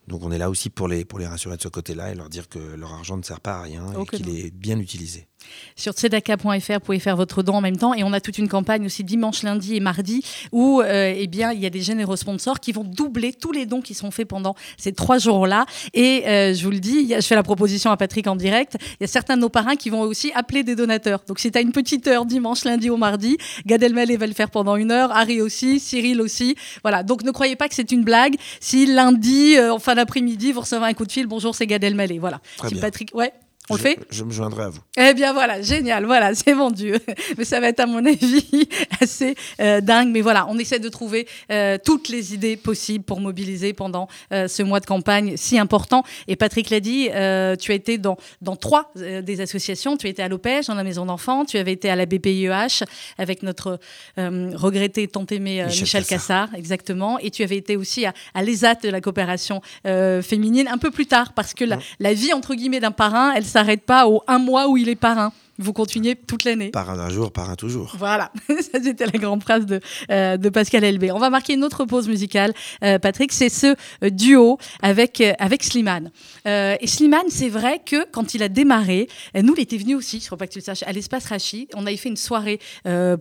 [0.10, 2.30] donc on est là aussi pour les, pour les rassurer de ce côté-là et leur
[2.30, 5.28] dire que leur argent ne sert pas à rien et qu'il est bien utilisé.
[5.76, 7.94] Sur tzedaka.fr, vous pouvez faire votre don en même temps.
[7.94, 11.52] Et on a toute une campagne aussi dimanche, lundi et mardi où euh, eh bien,
[11.52, 14.28] il y a des généreux sponsors qui vont doubler tous les dons qui sont faits
[14.28, 15.66] pendant ces trois jours-là.
[15.94, 18.78] Et euh, je vous le dis, je fais la proposition à Patrick en direct.
[19.00, 21.22] Il y a certains de nos parrains qui vont aussi appeler des donateurs.
[21.28, 24.34] Donc si tu as une petite heure dimanche, lundi ou mardi, Gad Elmaleh va le
[24.34, 26.56] faire pendant une heure, Harry aussi, Cyril aussi.
[26.84, 27.04] Voilà.
[27.04, 28.36] Donc ne croyez pas que c'est une blague.
[28.60, 31.84] Si lundi, euh, en fin d'après-midi, vous recevez un coup de fil, bonjour, c'est Gad
[31.84, 32.20] Elmaleh.
[32.20, 32.42] Voilà.
[32.58, 32.82] Très si bien.
[32.82, 33.32] Patrick, ouais.
[33.70, 34.80] On je, le fait Je me joindrai à vous.
[34.98, 36.94] Eh bien voilà, génial, voilà, c'est vendu.
[37.38, 38.68] Mais ça va être à mon avis
[39.02, 40.10] assez euh, dingue.
[40.10, 44.48] Mais voilà, on essaie de trouver euh, toutes les idées possibles pour mobiliser pendant euh,
[44.48, 46.04] ce mois de campagne si important.
[46.28, 49.98] Et Patrick l'a dit, tu as été dans, dans trois des associations.
[49.98, 51.46] Tu as été à l'OPEJ, dans la maison d'enfants.
[51.46, 52.84] Tu avais été à la BPIEH
[53.18, 53.80] avec notre
[54.18, 56.46] regretté tant aimé Michel Michel, Cassard.
[56.46, 57.20] Cassard, exactement.
[57.20, 61.06] Et tu avais été aussi à, à l'ESAT de la coopération féminine un peu plus
[61.08, 61.84] tard parce que la, Ouais.
[62.00, 64.96] la vie entre guillemets d'un parrain, elle s'arrête pas au un mois où il est
[64.96, 65.32] parrain.
[65.62, 66.70] Vous continuez toute l'année.
[66.70, 67.94] Par un jour, par un toujours.
[67.98, 71.12] Voilà, ça c'était la grande phrase de, euh, de Pascal Elbé.
[71.12, 75.34] On va marquer une autre pause musicale, euh, Patrick, c'est ce euh, duo avec, euh,
[75.38, 76.12] avec Slimane.
[76.46, 80.26] Et Slimane, c'est vrai que quand il a démarré, nous, il était venu aussi, je
[80.26, 81.68] crois pas que tu le saches, à l'espace Rachi.
[81.76, 82.60] On avait fait une soirée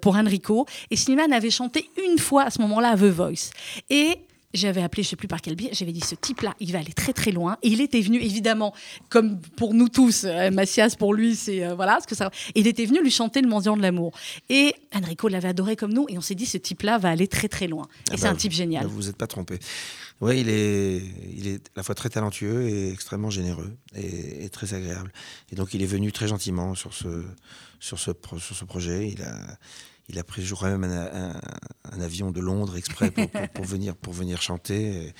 [0.01, 3.51] pour Enrico et Slimane avait chanté une fois à ce moment-là à The Voice.
[3.91, 4.17] Et
[4.55, 6.93] j'avais appelé, je sais plus par quel biais, j'avais dit ce type-là, il va aller
[6.93, 7.59] très très loin.
[7.63, 8.75] Et il était venu, évidemment,
[9.11, 12.31] comme pour nous tous, euh, Macias pour lui, c'est euh, voilà, ce que ça.
[12.55, 14.13] Il était venu lui chanter le mendiant de l'amour.
[14.49, 17.49] Et Enrico l'avait adoré comme nous, et on s'est dit ce type-là va aller très
[17.49, 17.85] très loin.
[17.85, 18.87] Et Ah c'est bah, un type génial.
[18.87, 19.59] Vous vous êtes pas trompé.
[20.21, 21.03] Oui, il est,
[21.37, 25.13] il est à la fois très talentueux et extrêmement généreux et, et très agréable.
[25.53, 27.23] Et donc, il est venu très gentiment sur ce,
[27.79, 29.11] sur ce, pro- sur ce projet.
[29.11, 29.37] Il a,
[30.09, 31.41] il a pris, crois même, un, un-
[31.93, 33.11] un avion de Londres exprès
[33.55, 35.13] pour, venir, pour venir chanter.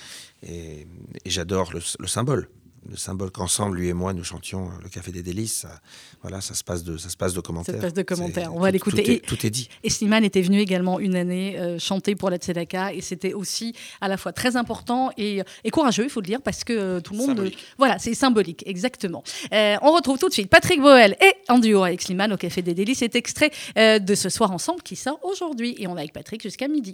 [0.43, 0.87] Et,
[1.25, 2.49] j'adore le symbole.
[2.87, 5.57] Le symbole qu'ensemble, lui et moi, nous chantions le Café des Délices.
[5.61, 5.81] Ça,
[6.21, 7.79] voilà, ça se passe de, ça se passe de commentaires.
[7.79, 8.55] passe de commentaires.
[8.55, 9.03] On va l'écouter.
[9.03, 9.67] Tout, est- Et- tout est dit.
[9.83, 13.75] Et Slimane était venu également une année euh, chanter pour la Tzedaka et c'était aussi
[14.01, 16.99] à la fois très important et, et courageux, il faut le dire, parce que euh,
[17.01, 17.27] tout le monde.
[17.29, 17.57] Symbolique.
[17.77, 19.23] voilà, c'est symbolique, exactement.
[19.53, 22.61] Euh, on retrouve tout de suite Patrick Boel et en duo avec Slimane au Café
[22.61, 22.99] des Délices.
[22.99, 26.41] C'est extrait euh, de ce soir ensemble qui sort aujourd'hui et on est avec Patrick
[26.41, 26.93] jusqu'à midi.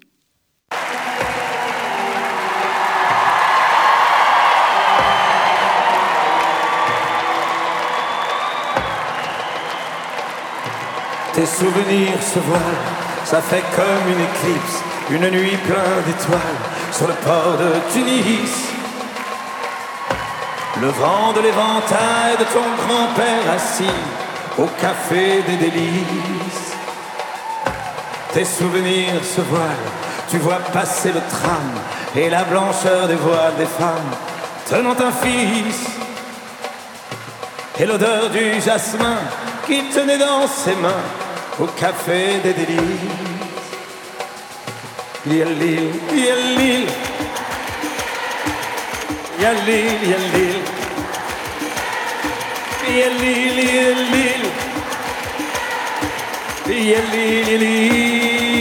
[11.35, 12.61] Tes souvenirs se voilent,
[13.25, 16.39] ça fait comme une éclipse, une nuit pleine d'étoiles
[16.93, 18.69] sur le port de Tunis.
[20.79, 23.99] Le vent de l'éventail de ton grand-père assis
[24.57, 26.73] au café des délices.
[28.33, 29.91] Tes souvenirs se voilent,
[30.29, 31.69] tu vois passer le tram
[32.15, 34.15] et la blancheur des voiles des femmes
[34.69, 35.89] tenant un fils
[37.77, 39.17] et l'odeur du jasmin
[39.65, 41.24] qu'il tenait dans ses mains
[41.59, 42.81] au café des délices.
[45.27, 46.87] Il l'île, il l'île,
[49.37, 50.61] il y a l'île, il y a l'île,
[52.87, 54.49] il y a l'île, il y a l'île,
[56.67, 58.54] il y a l'île, il y a l'île.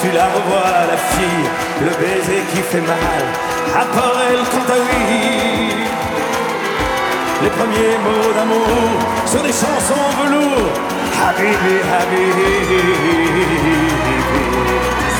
[0.00, 1.48] Tu la revois, la fille,
[1.80, 3.22] le baiser qui fait mal.
[3.74, 5.74] À part elle, quant à lui,
[7.42, 8.88] les premiers mots d'amour
[9.26, 10.72] sur des chansons velours.
[11.20, 12.52] Habibi, habibi.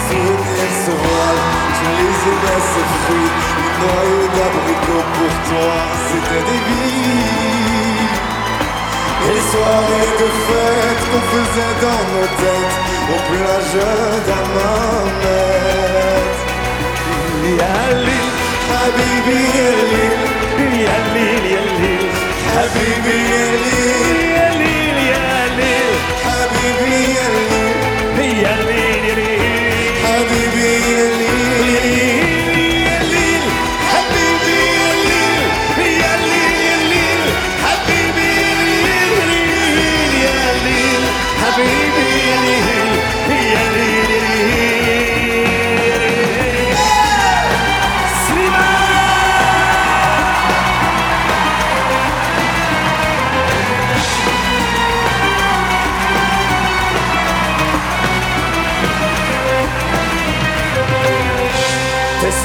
[0.09, 1.45] souvenirs se voilent,
[1.77, 5.75] tu les aimais ces fruits, une noyau d'abricot pour toi,
[6.09, 7.58] c'était des vies.
[9.27, 12.77] Les soirées de fête qu'on faisait dans nos têtes,
[13.13, 13.81] aux plages
[14.27, 15.49] d'Amamet.
[17.59, 18.21] Yali,
[18.79, 20.23] Habibi Elil,
[20.85, 21.95] yali, yali,
[22.55, 24.75] Habibi Elil, yali,
[25.13, 25.75] yali,
[26.27, 29.33] Habibi Elil, yali, yali.
[30.05, 32.38] Habibi Elil,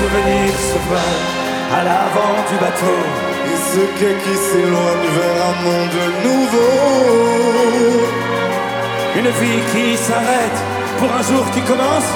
[0.03, 1.27] souvenirs se voilent
[1.77, 2.99] à l'avant du bateau.
[3.51, 6.73] et ce quai qui s'éloigne vers un monde nouveau.
[9.15, 10.59] Une vie qui s'arrête
[10.97, 12.11] pour un jour qui commence.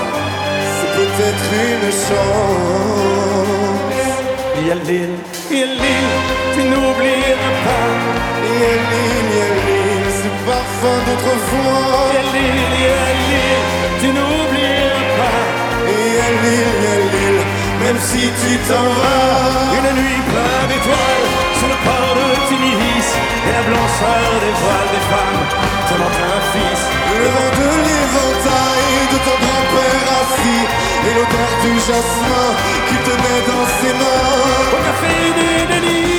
[0.77, 2.97] C'est peut-être une chance.
[4.59, 5.17] Il y a l'île,
[5.51, 6.13] il y a l'île,
[6.55, 7.89] tu n'oublieras pas.
[8.43, 12.01] Il y a l'île, il y a l'île, ce parfum d'autrefois.
[12.09, 13.65] Il y a l'île, il y a l'île,
[14.01, 15.41] tu n'oublieras pas.
[15.93, 17.45] Il y a l'île, il y a l'île,
[17.83, 19.69] même si tu t'en vas.
[19.77, 21.27] Une nuit pleine d'étoiles
[21.59, 23.07] sur le port de Tunis
[23.45, 25.36] et la blancheur des voiles des femmes
[25.97, 26.81] tenant un fils.
[27.19, 30.63] Le vent de l'éventail de ton grand-père assis
[31.07, 32.49] et l'odeur du jasmin
[32.87, 34.73] qui tenait dans ses mains.
[34.73, 36.16] Au café des Denis.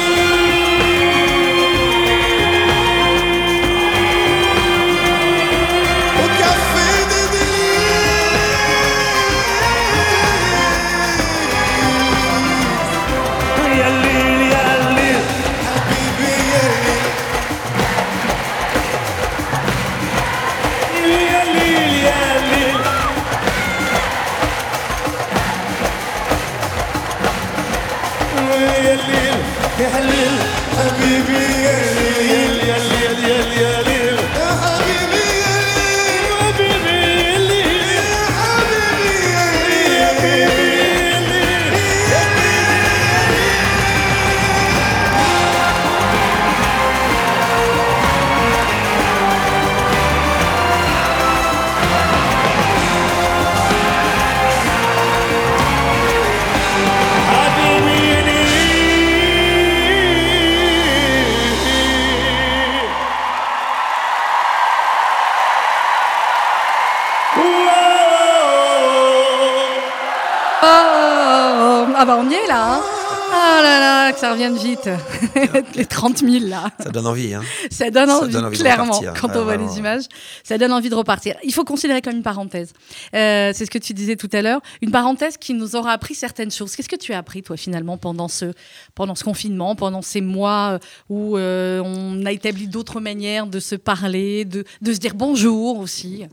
[70.61, 72.75] Oh, ah bah on y est là.
[72.75, 72.98] Hein
[73.31, 74.89] ah là là, que ça revienne vite.
[75.77, 76.71] Les 30 000 là.
[76.83, 77.35] Ça donne envie.
[77.35, 77.43] Hein.
[77.71, 79.71] Ça donne Ça envie, donne envie de clairement, quand on voit vraiment.
[79.71, 80.05] les images.
[80.45, 81.37] Ça donne envie de repartir.
[81.45, 82.73] Il faut considérer comme une parenthèse.
[83.15, 84.61] Euh, c'est ce que tu disais tout à l'heure.
[84.83, 86.75] Une parenthèse qui nous aura appris certaines choses.
[86.77, 88.53] Qu'est-ce que tu as appris, toi, finalement, pendant ce,
[88.95, 93.61] pendant ce confinement, pendant ces mois euh, où euh, on a établi d'autres manières de
[93.61, 96.25] se parler, de, de se dire bonjour aussi?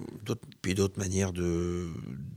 [0.61, 1.87] Puis d'autres manières de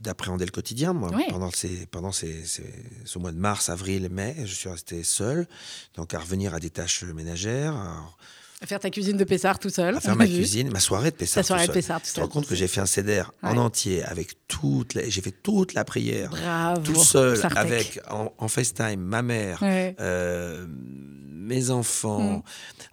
[0.01, 0.93] d'appréhender le quotidien.
[0.93, 1.25] Moi, Ouais.
[1.29, 2.63] pendant ces pendant ces, ces-
[3.03, 5.47] ce mois de mars, avril, mai, je suis resté seul,
[5.95, 8.03] donc à revenir à des tâches ménagères, à,
[8.65, 9.95] Faire ta cuisine de Pessard tout seul.
[9.95, 10.33] à faire ma vu.
[10.35, 11.43] cuisine, ma soirée de Pessard.
[11.43, 11.81] Ta soirée tout de seul.
[11.81, 12.23] Pessard tout Tu te seul.
[12.25, 15.73] rends compte que j'ai fait un CDR en entier avec toute la, j'ai fait toute
[15.73, 16.81] la prière Bravo.
[16.81, 17.57] tout seul Sartec.
[17.57, 19.95] avec en, en FaceTime ma mère, Ouais.
[20.01, 20.67] euh,
[21.39, 22.37] mes enfants.
[22.37, 22.43] Mm.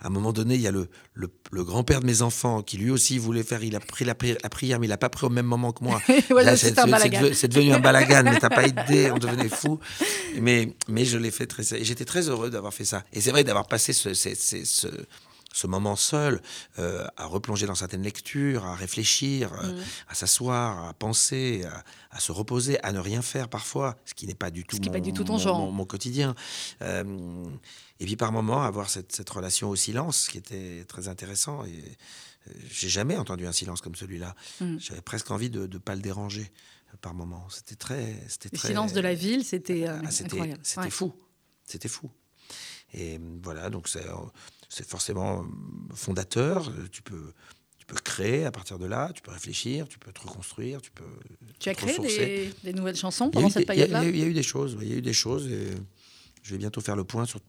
[0.01, 2.77] À un moment donné, il y a le, le, le grand-père de mes enfants qui
[2.79, 3.63] lui aussi voulait faire.
[3.65, 5.73] Il a pris la, pri- la prière, mais il n'a pas pris au même moment
[5.73, 6.01] que moi.
[6.31, 9.79] Ouais, c'est devenu un balagan, mais t'as pas idée, on devenait fou.
[10.41, 11.75] Mais, mais je l'ai fait très.
[11.75, 13.03] et J'étais très heureux d'avoir fait ça.
[13.13, 14.89] Et c'est vrai d'avoir passé ce, ce, ce- ce-
[15.53, 16.43] ce moment seul,
[16.79, 19.77] euh, à replonger dans certaines lectures, à réfléchir, euh, Mm.
[20.11, 21.83] à s'asseoir, à penser, à,
[22.15, 24.93] à se reposer, à ne rien faire parfois, ce qui n'est pas du tout, mon,
[24.93, 25.59] pas du tout ton mon- genre.
[25.61, 26.35] mon- mon quotidien.
[26.83, 27.05] Euh,
[28.01, 31.65] et puis par moments, avoir cette, cette relation au silence qui était très intéressant.
[31.65, 31.71] Et
[32.49, 34.35] euh, j'ai jamais entendu un silence comme celui-là.
[34.61, 34.77] Mm.
[34.79, 36.53] J'avais presque envie de ne pas le déranger
[36.93, 37.47] euh, par moments.
[37.51, 38.69] C'était très, c'était Le très.
[38.69, 40.61] silence de la ville, c'était euh, Ah, c'était, incroyable.
[40.63, 40.91] c'était Ouais.
[40.91, 41.15] fou.
[41.65, 42.11] C'était fou.
[42.93, 44.15] Et euh, voilà, donc c'est, euh,
[44.69, 45.45] c'est forcément
[45.95, 46.71] fondateur.
[46.93, 47.33] Tu peux,
[47.79, 50.91] tu peux créer à partir de là, tu peux réfléchir, tu peux te reconstruire, tu
[50.91, 51.05] peux.
[51.59, 54.21] Tu as créé des, des nouvelles chansons pendant cette période-là il y a eu- il
[54.21, 55.47] y a eu des choses, il y a eu des choses.
[55.49, 55.71] Et
[56.43, 57.41] je vais bientôt faire le point sur,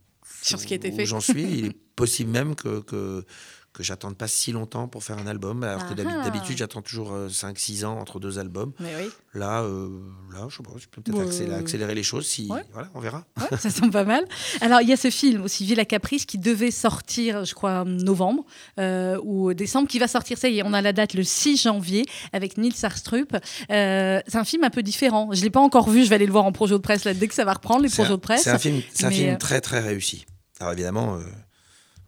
[0.41, 1.05] Sur ce qui a été fait.
[1.05, 1.43] j'en suis.
[1.43, 3.25] Il est possible même que, que,
[3.73, 6.23] que j'attende pas si longtemps pour faire un album, alors que Ah.
[6.23, 8.71] d'habitude j'attends toujours 5-6 ans entre deux albums.
[8.80, 9.89] Mais oui, Là, euh,
[10.34, 11.25] là je sais pas, je peux peut-être Ouais.
[11.27, 12.47] accélérer, accélérer les choses si.
[12.49, 12.63] Ouais.
[12.73, 13.23] Voilà, on verra.
[13.39, 14.25] Ouais, ça semble pas mal.
[14.62, 17.82] Alors, il y a ce film aussi, Ville à Caprice, qui devait sortir, je crois,
[17.82, 18.45] en novembre
[18.80, 21.58] euh, ou décembre, qui va sortir, ça y est, on a la date le 6
[21.62, 23.36] janvier, avec Nils Arstrup.
[23.69, 25.30] Euh, c'est un film un peu différent.
[25.34, 27.03] Je ne l'ai pas encore vu, je vais aller le voir en projet de presse,
[27.06, 28.41] là, dès que ça va reprendre, les projets de presse.
[28.43, 30.25] c'est un film, un film euh, très très réussi.
[30.60, 31.19] Alors évidemment, euh,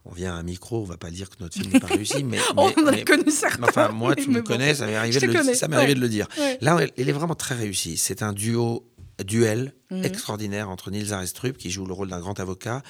[0.04, 2.24] on vient à un micro, on va pas dire que notre film n'est pas réussi,
[2.24, 3.64] mais, on mais- a mais- connu certains.
[3.64, 4.46] enfin, moi, tu me bon.
[4.46, 6.26] connais, ça m'est arrivé, de le, arrivé de dire.
[6.38, 6.58] Ouais.
[6.60, 7.96] Là, il est vraiment très réussi.
[7.96, 8.86] C'est un duo,
[9.24, 10.04] duel Mhm.
[10.04, 12.82] extraordinaire entre Nils Arestrup, qui joue le rôle d'un grand avocat,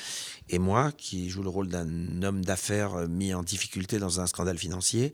[0.48, 4.26] et moi, qui joue le rôle d'un homme d'affaires euh, mis en difficulté dans un
[4.26, 5.12] scandale financier.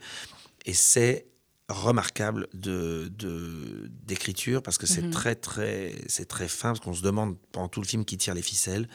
[0.67, 1.27] Et c'est
[1.69, 5.11] remarquable de de- d'écriture parce que c'est Mhm.
[5.11, 8.35] très très c'est très fin parce qu'on se demande pendant tout le film qui tire
[8.35, 8.89] les ficelles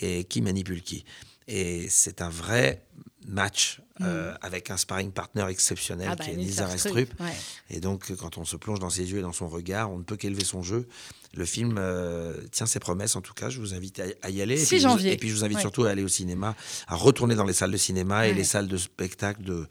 [0.00, 1.04] et qui manipule qui
[1.48, 2.82] Et c'est un vrai
[3.26, 7.32] match euh, avec un sparring partner exceptionnel Ah bah, qui est Nils Arestrup, ouais.
[7.70, 9.98] Et donc, euh, quand on se plonge dans ses yeux et dans son regard, on
[9.98, 10.88] ne peut qu'élever son jeu.
[11.34, 13.48] Le film euh, tient ses promesses, en tout cas.
[13.48, 14.54] Je vous invite à, y aller.
[14.54, 15.12] Et 6 puis, je vous- janvier.
[15.12, 15.62] et puis, je vous invite Ouais.
[15.62, 16.56] surtout à aller au cinéma,
[16.88, 19.66] à retourner dans les salles de cinéma et les salles de spectacle, de,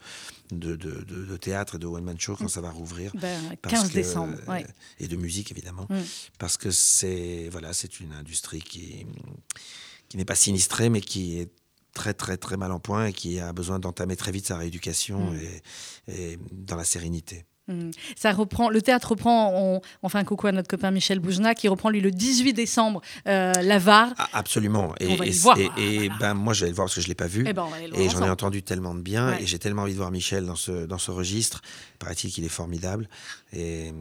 [0.50, 2.36] de, de, théâtre et de one-man show Mm.
[2.38, 3.12] quand ça va rouvrir.
[3.14, 4.36] Ben, Parce 15 que- décembre.
[4.48, 4.66] ouais.
[4.98, 5.86] Et de musique, évidemment.
[5.90, 5.98] Mm.
[6.38, 7.70] Parce que c'est voilà,
[8.00, 9.06] une industrie qui,
[10.08, 11.50] qui n'est pas sinistrée, mais qui est
[11.94, 15.30] très, très, très mal en point et qui a besoin d'entamer très vite sa rééducation
[15.30, 15.36] Mm.
[16.08, 17.44] et, et dans la sérénité.
[17.68, 17.90] Mm.
[18.16, 21.54] Ça reprend, le théâtre reprend, on, on fait un coucou à notre copain Michel Boujna
[21.54, 24.12] qui reprend lui le 18 décembre euh, l'Avare.
[24.18, 24.94] Ah, absolument.
[24.98, 25.12] Et,
[25.78, 27.44] et, ben, moi, je vais le voir parce que je ne l'ai pas vu.
[27.46, 29.42] Eh ben, Et j'en ai entendu tellement de bien, Ouais.
[29.42, 31.62] et j'ai tellement envie de voir Michel dans ce, dans ce registre.
[32.00, 33.08] Paraît-il qu'il est formidable.
[33.52, 33.92] Et,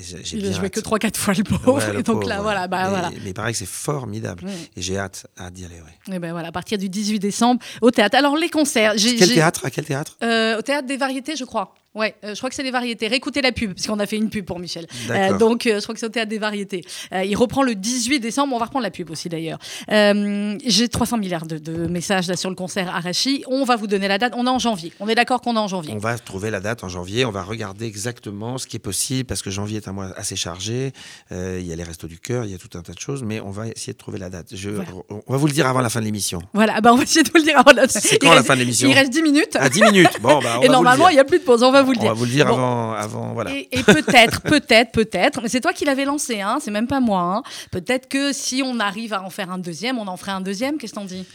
[0.00, 1.74] j'ai Il a bien joué que 3-4 fois le pauvre.
[1.86, 2.42] Ouais, le et donc pauvre, là, ouais.
[2.42, 3.10] voilà, bah, mais, voilà.
[3.24, 4.44] mais pareil que c'est formidable.
[4.76, 5.76] Et j'ai hâte, hâte d'y aller.
[6.10, 8.16] Et ben voilà, à partir du 18 décembre au théâtre.
[8.16, 10.16] Alors les concerts, Quel théâtre À quel théâtre?
[10.22, 11.74] Euh, au théâtre des variétés, je crois.
[11.94, 13.08] Ouais, euh, je crois que c'est les variétés.
[13.08, 14.86] Réécoutez la pub, puisqu'on a fait une pub pour Michel.
[15.10, 16.84] Euh, donc, euh, je crois que au théâtre des variétés.
[17.12, 18.54] Euh, il reprend le 18 décembre.
[18.54, 19.58] On va reprendre la pub aussi, d'ailleurs.
[19.88, 23.42] J'ai 300 milliards de, de messages là, sur le concert Arashi.
[23.48, 24.34] On va vous donner la date.
[24.36, 24.92] On est en janvier.
[25.00, 25.92] On est d'accord qu'on est en janvier.
[25.92, 27.24] On va trouver la date en janvier.
[27.24, 30.36] On va regarder exactement ce qui est possible parce que janvier est un mois assez
[30.36, 30.92] chargé.
[31.32, 33.24] Il y a les restos du cœur, il y a tout un tas de choses,
[33.24, 34.54] mais on va essayer de trouver la date.
[34.54, 34.90] Je, Voilà.
[35.26, 36.40] On va vous le dire avant la fin de l'émission.
[36.54, 37.86] Voilà, bah, on va essayer de vous le dire avant la
[38.20, 39.56] quand la fin de l'émission Il reste 10 minutes.
[39.56, 40.20] À 10 minutes.
[40.20, 41.62] Bon, bah, on et va normalement, il n'y a plus de pause.
[41.62, 42.54] On va vous le On va vous le dire Bon.
[42.54, 43.52] avant, avant, voilà.
[43.52, 47.00] Et, et peut-être, peut-être, peut-être, mais c'est toi qui l'avais lancé, hein, c'est même pas
[47.00, 47.20] moi.
[47.22, 47.42] hein.
[47.70, 50.78] Peut-être que si on arrive à en faire un deuxième, on en ferait un deuxième.
[50.78, 51.26] Qu'est-ce que t'en dis?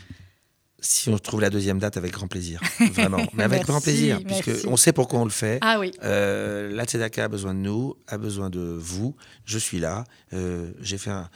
[0.81, 2.61] Si on trouve la deuxième date, avec grand plaisir.
[2.93, 3.17] Vraiment.
[3.33, 4.43] Mais avec Merci, grand plaisir, merci.
[4.43, 5.57] puisque on sait pourquoi on le fait.
[5.61, 5.91] Ah oui.
[6.03, 9.15] Euh, la Tzedaka a besoin de nous, a besoin de vous.
[9.45, 10.03] Je suis là.
[10.33, 11.27] Euh, j'ai fait un,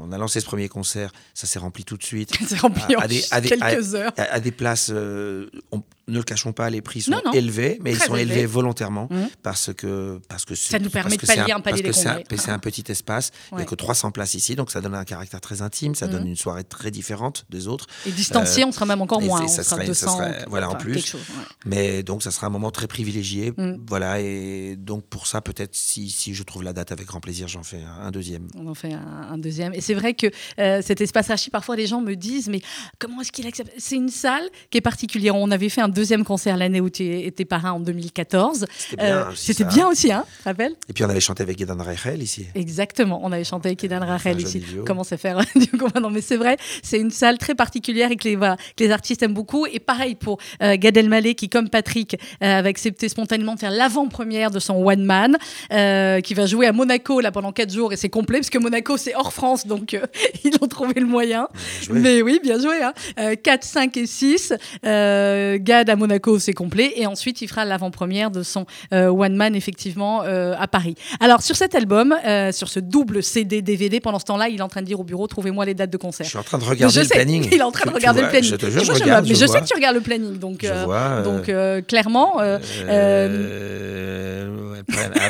[0.00, 2.32] on a lancé ce premier concert, ça s'est rempli tout de suite.
[2.48, 4.12] C'est rempli en à des- à des- quelques à- heures.
[4.16, 7.32] À, des places, euh, on- ne le cachons pas, les prix sont Non, non.
[7.32, 8.34] élevés, mais ils sont élevés.
[8.34, 9.28] élevés volontairement Mhm.
[9.42, 11.86] parce que parce que c'est- Ça nous permet de c'est pallier un palier parce que
[11.86, 12.36] des c'est un- congrès.
[12.38, 13.30] c'est un petit espace.
[13.52, 16.06] Il n'y a que 300 places ici, donc ça donne un caractère très intime, ça
[16.06, 16.12] Mhm.
[16.12, 17.86] donne une soirée très différente des autres.
[18.06, 19.42] Et distancié, on sera même encore et moins.
[19.42, 20.16] On ça sera serait- ça 200.
[20.18, 20.94] serait- voilà, en plus.
[20.94, 21.44] quelque chose, ouais.
[21.66, 23.52] Mais donc, ça sera un moment très privilégié.
[23.56, 23.76] Mm.
[23.86, 27.46] Voilà, et donc pour ça, peut-être si, si je trouve la date avec grand plaisir,
[27.48, 28.48] j'en fais un, deuxième.
[28.56, 29.74] On en fait un, un deuxième.
[29.74, 30.28] Et c'est vrai que
[30.58, 32.60] euh, cet espace archi, parfois les gens me disent, mais
[32.98, 33.70] comment est-ce qu'il accepte?
[33.76, 35.36] C'est une salle qui est particulière.
[35.36, 38.66] On avait fait un deuxième concert l'année où tu étais parrain en 2014.
[38.78, 39.16] C'était bien.
[39.16, 42.46] Euh, C'était bien aussi, hein rappelle Et puis on avait chanté avec Gedan Reichel ici.
[42.54, 44.62] Exactement, on avait chanté avec Idan Rachel un ici.
[44.86, 45.68] Comment ça faire du
[46.00, 48.90] Non, mais c'est vrai, c'est une salle très particulière et que les, voilà, que les
[48.90, 49.66] artistes aiment beaucoup.
[49.66, 53.70] Et pareil pour euh, Gad Elmaleh qui, comme Patrick, euh, avait accepté spontanément de faire
[53.70, 55.36] l'avant-première de son One Man,
[55.72, 58.58] euh, qui va jouer à Monaco là pendant 4 jours et c'est complet parce que
[58.58, 60.06] Monaco c'est hors France, donc euh,
[60.44, 61.48] ils ont trouvé le moyen.
[61.90, 62.82] Mais oui, bien joué.
[62.82, 62.92] Hein.
[63.18, 64.54] Euh, 4, 5 et 6.
[64.84, 66.92] Euh, Gad à Monaco, c'est complet.
[66.96, 70.94] Et ensuite, il fera l'avant-première de son euh, One Man, effectivement, à Paris.
[71.20, 72.14] Alors, sur cet album,
[72.52, 75.04] sur ce double CD, DVD, pendant ce temps-là, il est en train de dire au
[75.04, 76.24] bureau trouvez-moi les dates de concert.
[76.24, 77.48] Je suis en train de regarder je le sais, planning.
[77.50, 78.50] il est en train de regarder vois, le planning.
[78.50, 79.26] Je te jure, je regarde.
[79.28, 81.50] mais je, sais que tu regardes le planning, donc, Je vois, donc
[81.86, 82.38] clairement.
[82.38, 82.58] ah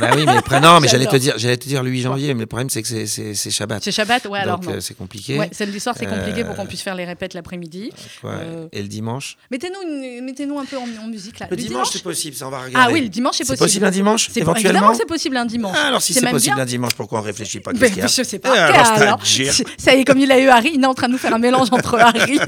[0.00, 2.40] bah oui, mais non, mais j'allais te dire, j'allais te dire le 8 janvier, mais
[2.40, 3.81] le problème c'est que c'est Shabbat.
[3.82, 4.76] C'est Shabbat, ouais, alors Donc non.
[4.76, 5.38] euh, c'est compliqué.
[5.38, 7.90] Ouais, samedi soir, c'est compliqué pour Euh, qu'on puisse faire les répètes l'après-midi.
[8.22, 8.30] Ouais.
[8.32, 11.46] Euh, Et le dimanche Mettez-nous une- mettez-nous un peu en, en musique là.
[11.50, 12.76] Le dimanche, c'est possible, ça on va regarder.
[12.78, 13.66] Ah oui, le dimanche, c'est C'est possible.
[13.66, 15.76] possible un dimanche, C'est éventuellement Évidemment, c'est possible un dimanche.
[15.80, 16.62] Ah, alors si c'est même possible bien.
[16.62, 18.52] un dimanche, pourquoi on réfléchit pas qu'est-ce qu'il y a je sais pas.
[18.52, 20.94] alors, Alors, c'est-à-dire c'est- ça y est, comme il a eu Harry, il est en
[20.94, 22.38] train de nous faire un mélange entre Harry,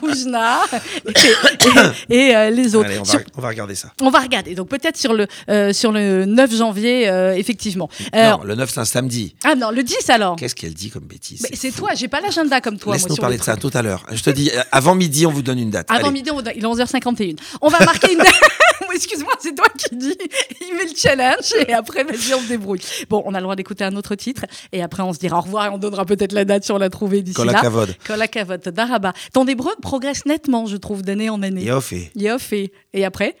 [0.00, 0.60] Boujna
[1.06, 2.88] et, et, et, euh, les autres.
[2.88, 3.92] Allez, on va, Sur- on va regarder ça.
[4.00, 4.54] on va regarder.
[4.54, 7.88] Donc peut-être sur le euh, sur le 9 janvier, euh, effectivement.
[8.14, 9.34] Euh, non, le 9 c'est un samedi.
[9.44, 10.36] Ah non, le 10 alors.
[10.36, 11.46] Qu'est-ce qu'elle dit comme bêtise.
[11.50, 12.92] Mais c'est toi, j'ai pas l'agenda comme toi.
[12.92, 14.04] Laisse-nous parler de ça tout à l'heure.
[14.12, 15.90] Je te dis, euh, avant midi, on vous donne une date.
[15.90, 16.52] Avant midi, on donne...
[16.54, 17.36] il est 11h51.
[17.62, 18.28] On va marquer une date.
[18.94, 20.18] Excuse-moi, c'est toi qui dis.
[20.60, 22.80] Il met le challenge et après, vas-y, on se débrouille.
[23.08, 25.42] Bon, on a le droit d'écouter un autre titre et après, on se dira au
[25.42, 27.46] revoir et on donnera peut-être la date si on l'a trouvée d'ici là.
[27.46, 27.96] Kolakavod.
[28.06, 29.14] Kolakavod, Daraba.
[29.32, 31.64] Ton hébreu progresse nettement, je trouve, d'année en année.
[31.64, 32.10] Yoffé.
[32.14, 32.72] Yoffé.
[32.92, 33.36] Et après?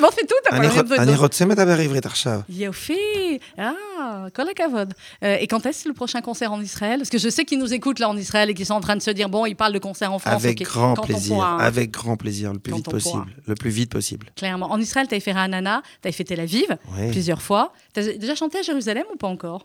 [0.00, 2.40] Bon, fais tout, t'as pas אני rien רוצ- besoin אני de- רוצה לדבר עברית עכשיו.
[2.48, 3.38] Yofi.
[3.58, 4.90] Ah, Kol hakavod.
[5.22, 7.72] Euh, et quand est-ce le prochain concert en Israël Parce que je sais qu'ils nous
[7.78, 9.74] écoutent là en Israël et qu'ils sont en train de se dire bon, ils parlent
[9.80, 10.42] de concert en France.
[10.42, 10.66] Avec ok.
[10.66, 11.34] grand Quand on plaisir.
[11.36, 11.58] pourra, hein.
[11.70, 13.24] Avec grand plaisir, le plus Quand vite on possible.
[13.34, 13.46] pourra.
[13.52, 14.26] Le plus vite possible.
[14.40, 14.68] Clairement.
[14.74, 17.10] En Israël, tu as fait Ranana, tu as fait Tel Aviv Oui.
[17.14, 17.64] plusieurs fois.
[17.92, 19.62] Tu as déjà chanté à Jérusalem ou pas encore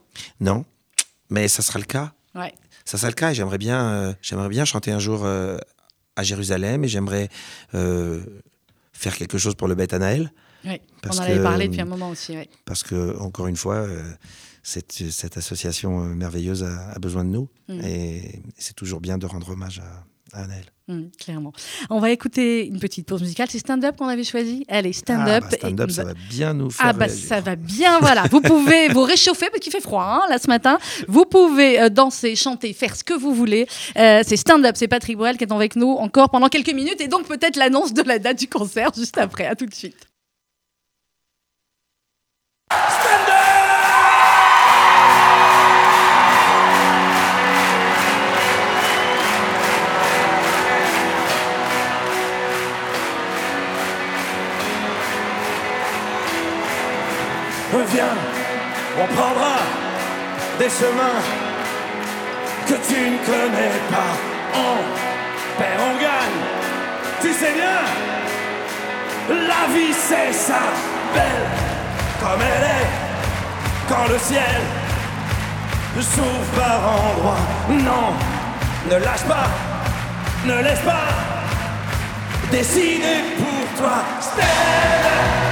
[0.49, 0.59] Non,
[1.33, 2.07] mais ça sera le cas.
[2.41, 2.53] Ouais.
[2.89, 5.57] Ça sera le cas et j'aimerais bien, euh, j'aimerais bien chanter un jour euh,
[6.17, 7.29] à Jérusalem et j'aimerais
[7.73, 8.19] euh,
[9.00, 10.30] faire quelque chose pour le Beth Anaël.
[11.02, 12.36] Parce On en avait que, parlé depuis un moment aussi.
[12.66, 14.02] parce que, encore une fois, euh,
[14.62, 17.80] cette, cette association euh, merveilleuse a, a besoin de nous Mm.
[17.84, 20.64] et c'est toujours bien de rendre hommage à, Anaël.
[20.88, 21.52] Hum, clairement.
[21.88, 23.46] On va écouter une petite pause musicale.
[23.50, 24.64] C'est stand-up qu'on avait choisi.
[24.68, 25.44] Allez, stand-up.
[25.46, 27.28] Ah, bah, stand-up, Et- ça va bien nous faire Ah bah réagir.
[27.28, 28.24] ça va bien, voilà.
[28.30, 30.78] Vous pouvez vous réchauffer parce qu'il fait froid hein, là ce matin.
[31.06, 33.66] Vous pouvez euh, danser, chanter, faire ce que vous voulez.
[33.96, 37.06] Euh, c'est stand-up, c'est Patrick Bruel qui est avec nous encore pendant quelques minutes et
[37.08, 39.46] donc peut-être l'annonce de la date du concert juste après.
[39.46, 40.09] À tout de suite.
[57.92, 58.16] Viens,
[59.00, 59.56] on prendra
[60.58, 61.20] des chemins
[62.66, 64.12] que tu ne connais pas.
[64.54, 64.76] On
[65.58, 66.40] perd, on gagne.
[67.20, 67.80] Tu sais bien,
[69.28, 70.60] la vie c'est ça,
[71.14, 71.46] belle
[72.20, 72.88] comme elle est.
[73.88, 74.60] Quand le ciel
[76.00, 78.14] s'ouvre par endroits, non,
[78.90, 79.48] ne lâche pas,
[80.44, 81.08] ne laisse pas
[82.50, 83.98] décider pour toi.
[84.20, 85.49] Stella.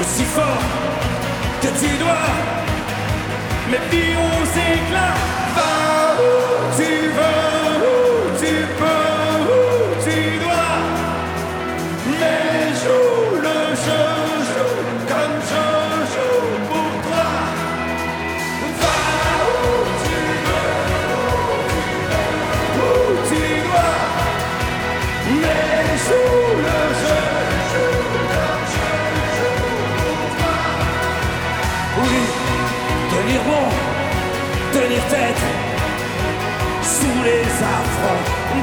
[0.00, 0.62] Aussi fort
[1.62, 2.28] que tu dois.
[3.70, 5.18] Mais vis aux éclats,
[5.56, 5.72] va
[6.22, 7.47] où tu veux,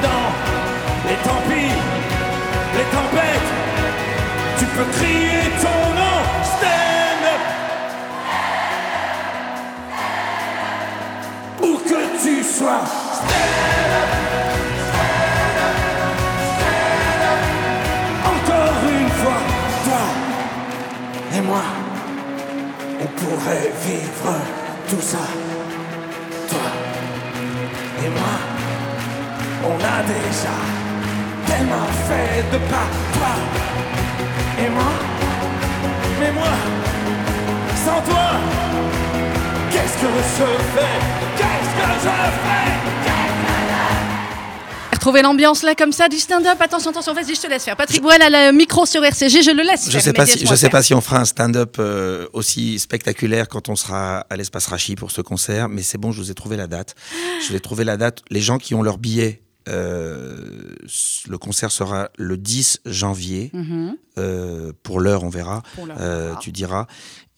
[0.02, 1.72] dans les tant pis
[2.78, 3.52] les tempêtes,
[4.60, 6.20] tu peux crier ton nom,
[7.34, 7.44] up.
[11.62, 14.06] Où que tu sois, up.
[18.26, 19.42] Encore une fois,
[19.86, 20.04] toi
[21.38, 21.66] et moi,
[23.02, 24.36] on pourrait vivre
[24.90, 25.26] tout ça.
[26.50, 26.68] Toi
[28.04, 28.55] et moi,
[29.68, 30.56] on a déjà
[31.48, 33.34] tellement fait de pas toi
[34.66, 34.92] et moi.
[36.20, 36.54] Mais moi,
[37.86, 38.28] sans toi,
[39.72, 40.46] qu'est-ce que je
[40.76, 41.00] fais?
[41.38, 42.72] Qu'est-ce que je fais?
[44.94, 46.58] Retrouvez l'ambiance là comme ça du stand-up.
[46.60, 47.76] Attention, attention, vas-y, je te laisse faire.
[47.76, 50.02] Patrick Bruel a le micro sur RCG, je le laisse Je faire.
[50.02, 50.72] sais pas mais si je laisse-moi sais faire.
[50.72, 54.96] pas si on fera un stand-up euh, aussi spectaculaire quand on sera à l'espace Rachi
[54.96, 56.96] pour ce concert, mais c'est bon, je vous ai trouvé la date.
[57.44, 58.24] Je vous ai trouvé la date.
[58.32, 60.76] Les gens qui ont leur billet, euh,
[61.28, 63.50] le concert sera le 10 janvier.
[63.54, 63.98] Mhm.
[64.18, 65.64] Euh, pour l'heure, on verra.
[66.00, 66.88] Euh, tu diras.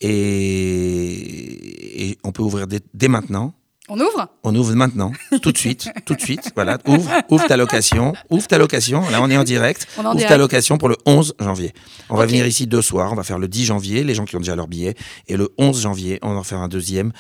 [0.02, 3.54] Et, et on peut ouvrir dès, dès maintenant.
[3.90, 4.28] On ouvre?
[4.44, 6.52] On ouvre maintenant, tout de suite, tout de suite.
[6.56, 9.10] Voilà, ouvre, ouvre ta location, ouvre ta location.
[9.10, 9.88] Là, on est en direct.
[9.98, 11.74] On est en ouvre ta location pour le 11 janvier.
[12.10, 13.14] On va venir ici deux soirs.
[13.14, 14.96] On va faire le 10 janvier, les gens qui ont déjà leur billet,
[15.30, 17.14] et le 11 janvier, on va en faire un deuxième.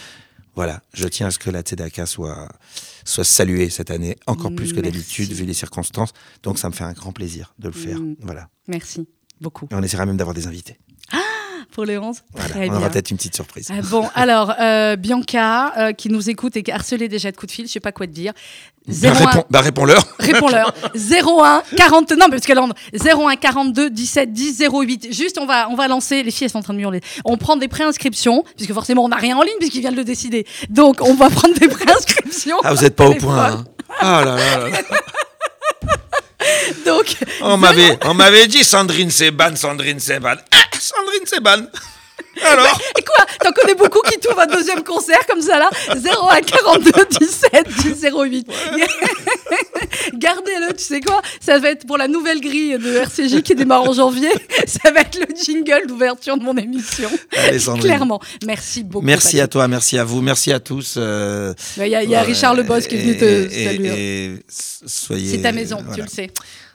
[0.55, 2.49] Voilà, je tiens à ce que la Tzedaka soit
[3.07, 6.13] soit saluée cette année encore plus que d'habitude vu les circonstances.
[6.43, 7.99] Donc ça me fait un grand plaisir de le faire.
[7.99, 8.15] Mm.
[8.21, 8.49] Voilà.
[8.67, 9.07] Merci
[9.41, 9.67] beaucoup.
[9.71, 10.77] Et on essaiera même d'avoir des invités.
[11.77, 13.67] Pour les 11 Voilà, Très on aura peut-être une petite surprise.
[13.69, 17.37] Ah bon, alors, euh, Bianca, euh, qui nous écoute et qui est harcelée déjà de
[17.37, 18.33] coups de fil, je sais pas quoi te dire.
[18.87, 20.03] Bah, 01 réponds- bah, réponds-leur.
[20.19, 20.73] Réponds-leur.
[20.95, 25.13] 01 40 non parce qu'elle en 01 42 17 10 08.
[25.13, 27.01] Juste on va on va lancer les filles elles sont en train de hurler.
[27.25, 30.03] On prend des préinscriptions puisque forcément on n'a rien en ligne puisqu'ils viennent de le
[30.03, 30.47] décider.
[30.69, 32.57] Donc on va prendre des préinscriptions.
[32.63, 33.51] Ah, vous n'êtes pas au point.
[33.51, 33.65] hein.
[33.99, 34.77] Ah là là là là.
[36.85, 40.35] Donc On m'avait, on m'avait dit Sandrine Seban, Sandrine Seban.
[40.51, 40.57] Ah,
[40.87, 41.67] Sandrine Seban.
[42.45, 46.41] Alors et quoi T'en connais beaucoup qui trouvent un deuxième concert comme ça là 01
[46.41, 48.47] 42 17 10 08.
[50.13, 53.83] Gardez-le, tu sais quoi Ça va être pour la nouvelle grille de RCJ qui démarre
[53.83, 54.29] en janvier.
[54.67, 57.09] Ça va être le jingle d'ouverture de mon émission.
[57.35, 57.83] Allez, Sandrine.
[57.83, 58.19] Clairement.
[58.45, 59.05] Merci beaucoup.
[59.05, 59.41] Merci Patrick.
[59.43, 60.95] à toi, merci à vous, merci à tous.
[60.97, 64.43] euh, Il y a, y a Richard Le Boss qui est venu te saluer.
[64.49, 66.29] C'est ta maison, tu le sais.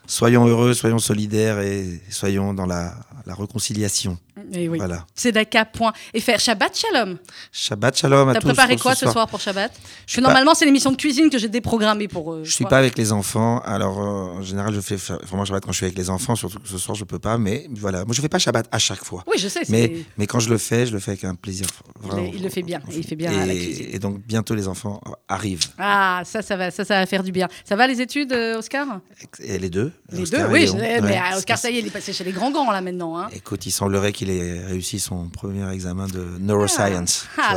[0.05, 2.93] Soyons heureux, soyons solidaires et soyons dans la,
[3.25, 4.17] la réconciliation.
[4.53, 4.77] Eh oui.
[4.77, 5.05] Voilà.
[5.15, 6.39] Tzedaka.fr.
[6.39, 7.17] Shabbat Shalom.
[7.51, 9.71] Shabbat shalom à T'as préparé quoi ce soir pour Shabbat?
[9.71, 12.33] Parce que pas- normalement, c'est l'émission de cuisine que j'ai déprogrammée pour.
[12.33, 13.59] euh, Je ce suis pas avec les enfants.
[13.59, 16.35] Alors, euh, en général, je fais fa- vraiment Shabbat quand je suis avec les enfants.
[16.35, 17.37] Surtout que ce soir, je peux pas.
[17.37, 19.23] Mais voilà, moi, je fais pas Shabbat à chaque fois.
[19.27, 19.61] Oui, je sais.
[19.69, 21.67] Mais, mais quand je le fais, je le fais avec un plaisir.
[22.01, 22.23] Il vraiment.
[22.23, 23.87] le- il le fait bien, il fait bien et, à la cuisine.
[23.91, 25.67] et donc, bientôt, les enfants arrivent.
[25.77, 27.47] Ah, ça, ça va, ça, ça va faire du bien.
[27.65, 28.99] Ça va les études, euh, Oscar?
[29.39, 29.91] Et les deux.
[30.11, 30.65] Les Oscar deux, et oui.
[30.65, 30.73] Léon.
[30.77, 32.81] je- Ouais, mais Oscar, ça y est, il est passé chez les grands grands là
[32.81, 33.12] maintenant.
[33.17, 33.27] Hein.
[33.33, 37.25] Écoute, il semblerait qu'il ait réussi son premier examen de neuroscience.
[37.37, 37.53] Ah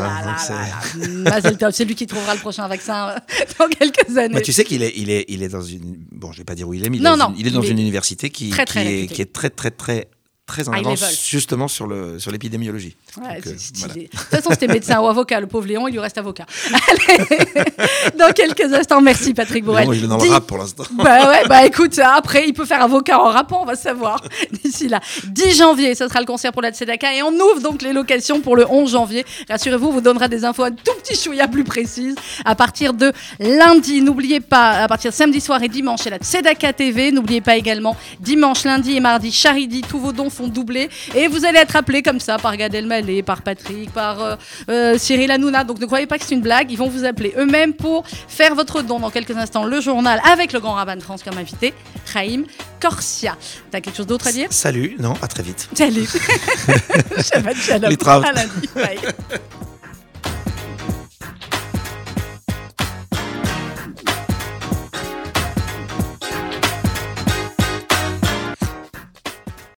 [1.43, 3.17] donc là c'est- lui qui trouvera le prochain vaccin euh,
[3.59, 4.35] dans quelques années.
[4.35, 5.97] Bah, tu sais qu'il est, il est, il est dans une.
[6.13, 7.41] Bon, je vais pas dire où il est, mais il, Non, est, dans non, une,
[7.41, 9.15] il est dans il une est université qui, très, qui très est, réputé.
[9.15, 10.09] qui est très, très, très,
[10.47, 11.17] très en avance, level.
[11.29, 12.97] justement sur le sur l'épidémiologie.
[13.17, 13.95] Ouais, euh, voilà.
[13.95, 16.47] De toute façon, c'était médecin ou avocat, le pauvre Léon, il lui reste avocat.
[16.89, 17.65] Allez,
[18.17, 19.89] dans quelques instants, merci Patrick Bourrel.
[19.93, 20.85] Il est dans le rap pour l'instant.
[20.93, 24.23] Bah ouais, bah écoute, après, il peut faire avocat en rappant, on va savoir
[24.63, 25.01] d'ici là.
[25.25, 28.41] 10 janvier, ce sera le concert pour la Tzedaka et on ouvre donc les locations
[28.41, 29.27] pour le 11 janvier.
[29.49, 33.13] Rassurez-vous, on vous donnera des infos un tout petit chouïa plus précises à partir de
[33.41, 34.01] lundi.
[34.01, 37.11] N'oubliez pas, à partir de samedi soir et dimanche, c'est la Tzedaka TV.
[37.11, 41.45] N'oubliez pas également dimanche, lundi et mardi, Charidi, tous vos dons font doubler et vous
[41.45, 44.37] allez être appelés comme ça par Gad Elmaleh, par Patrick, par euh,
[44.69, 45.65] euh, Cyril Hanouna.
[45.65, 48.55] Donc ne croyez pas que c'est une blague, ils vont vous appeler eux-mêmes pour faire
[48.55, 49.65] votre don dans quelques instants.
[49.65, 51.75] Le journal avec le grand rabbin de France comme invité,
[52.13, 52.45] Chaim
[52.81, 53.37] Corsia.
[53.71, 54.49] T'as quelque chose d'autre à dire?
[54.51, 55.69] Salut, non, à très vite.
[55.75, 56.07] Salut
[57.23, 57.91] Shabbat shalom.
[57.91, 57.97] Les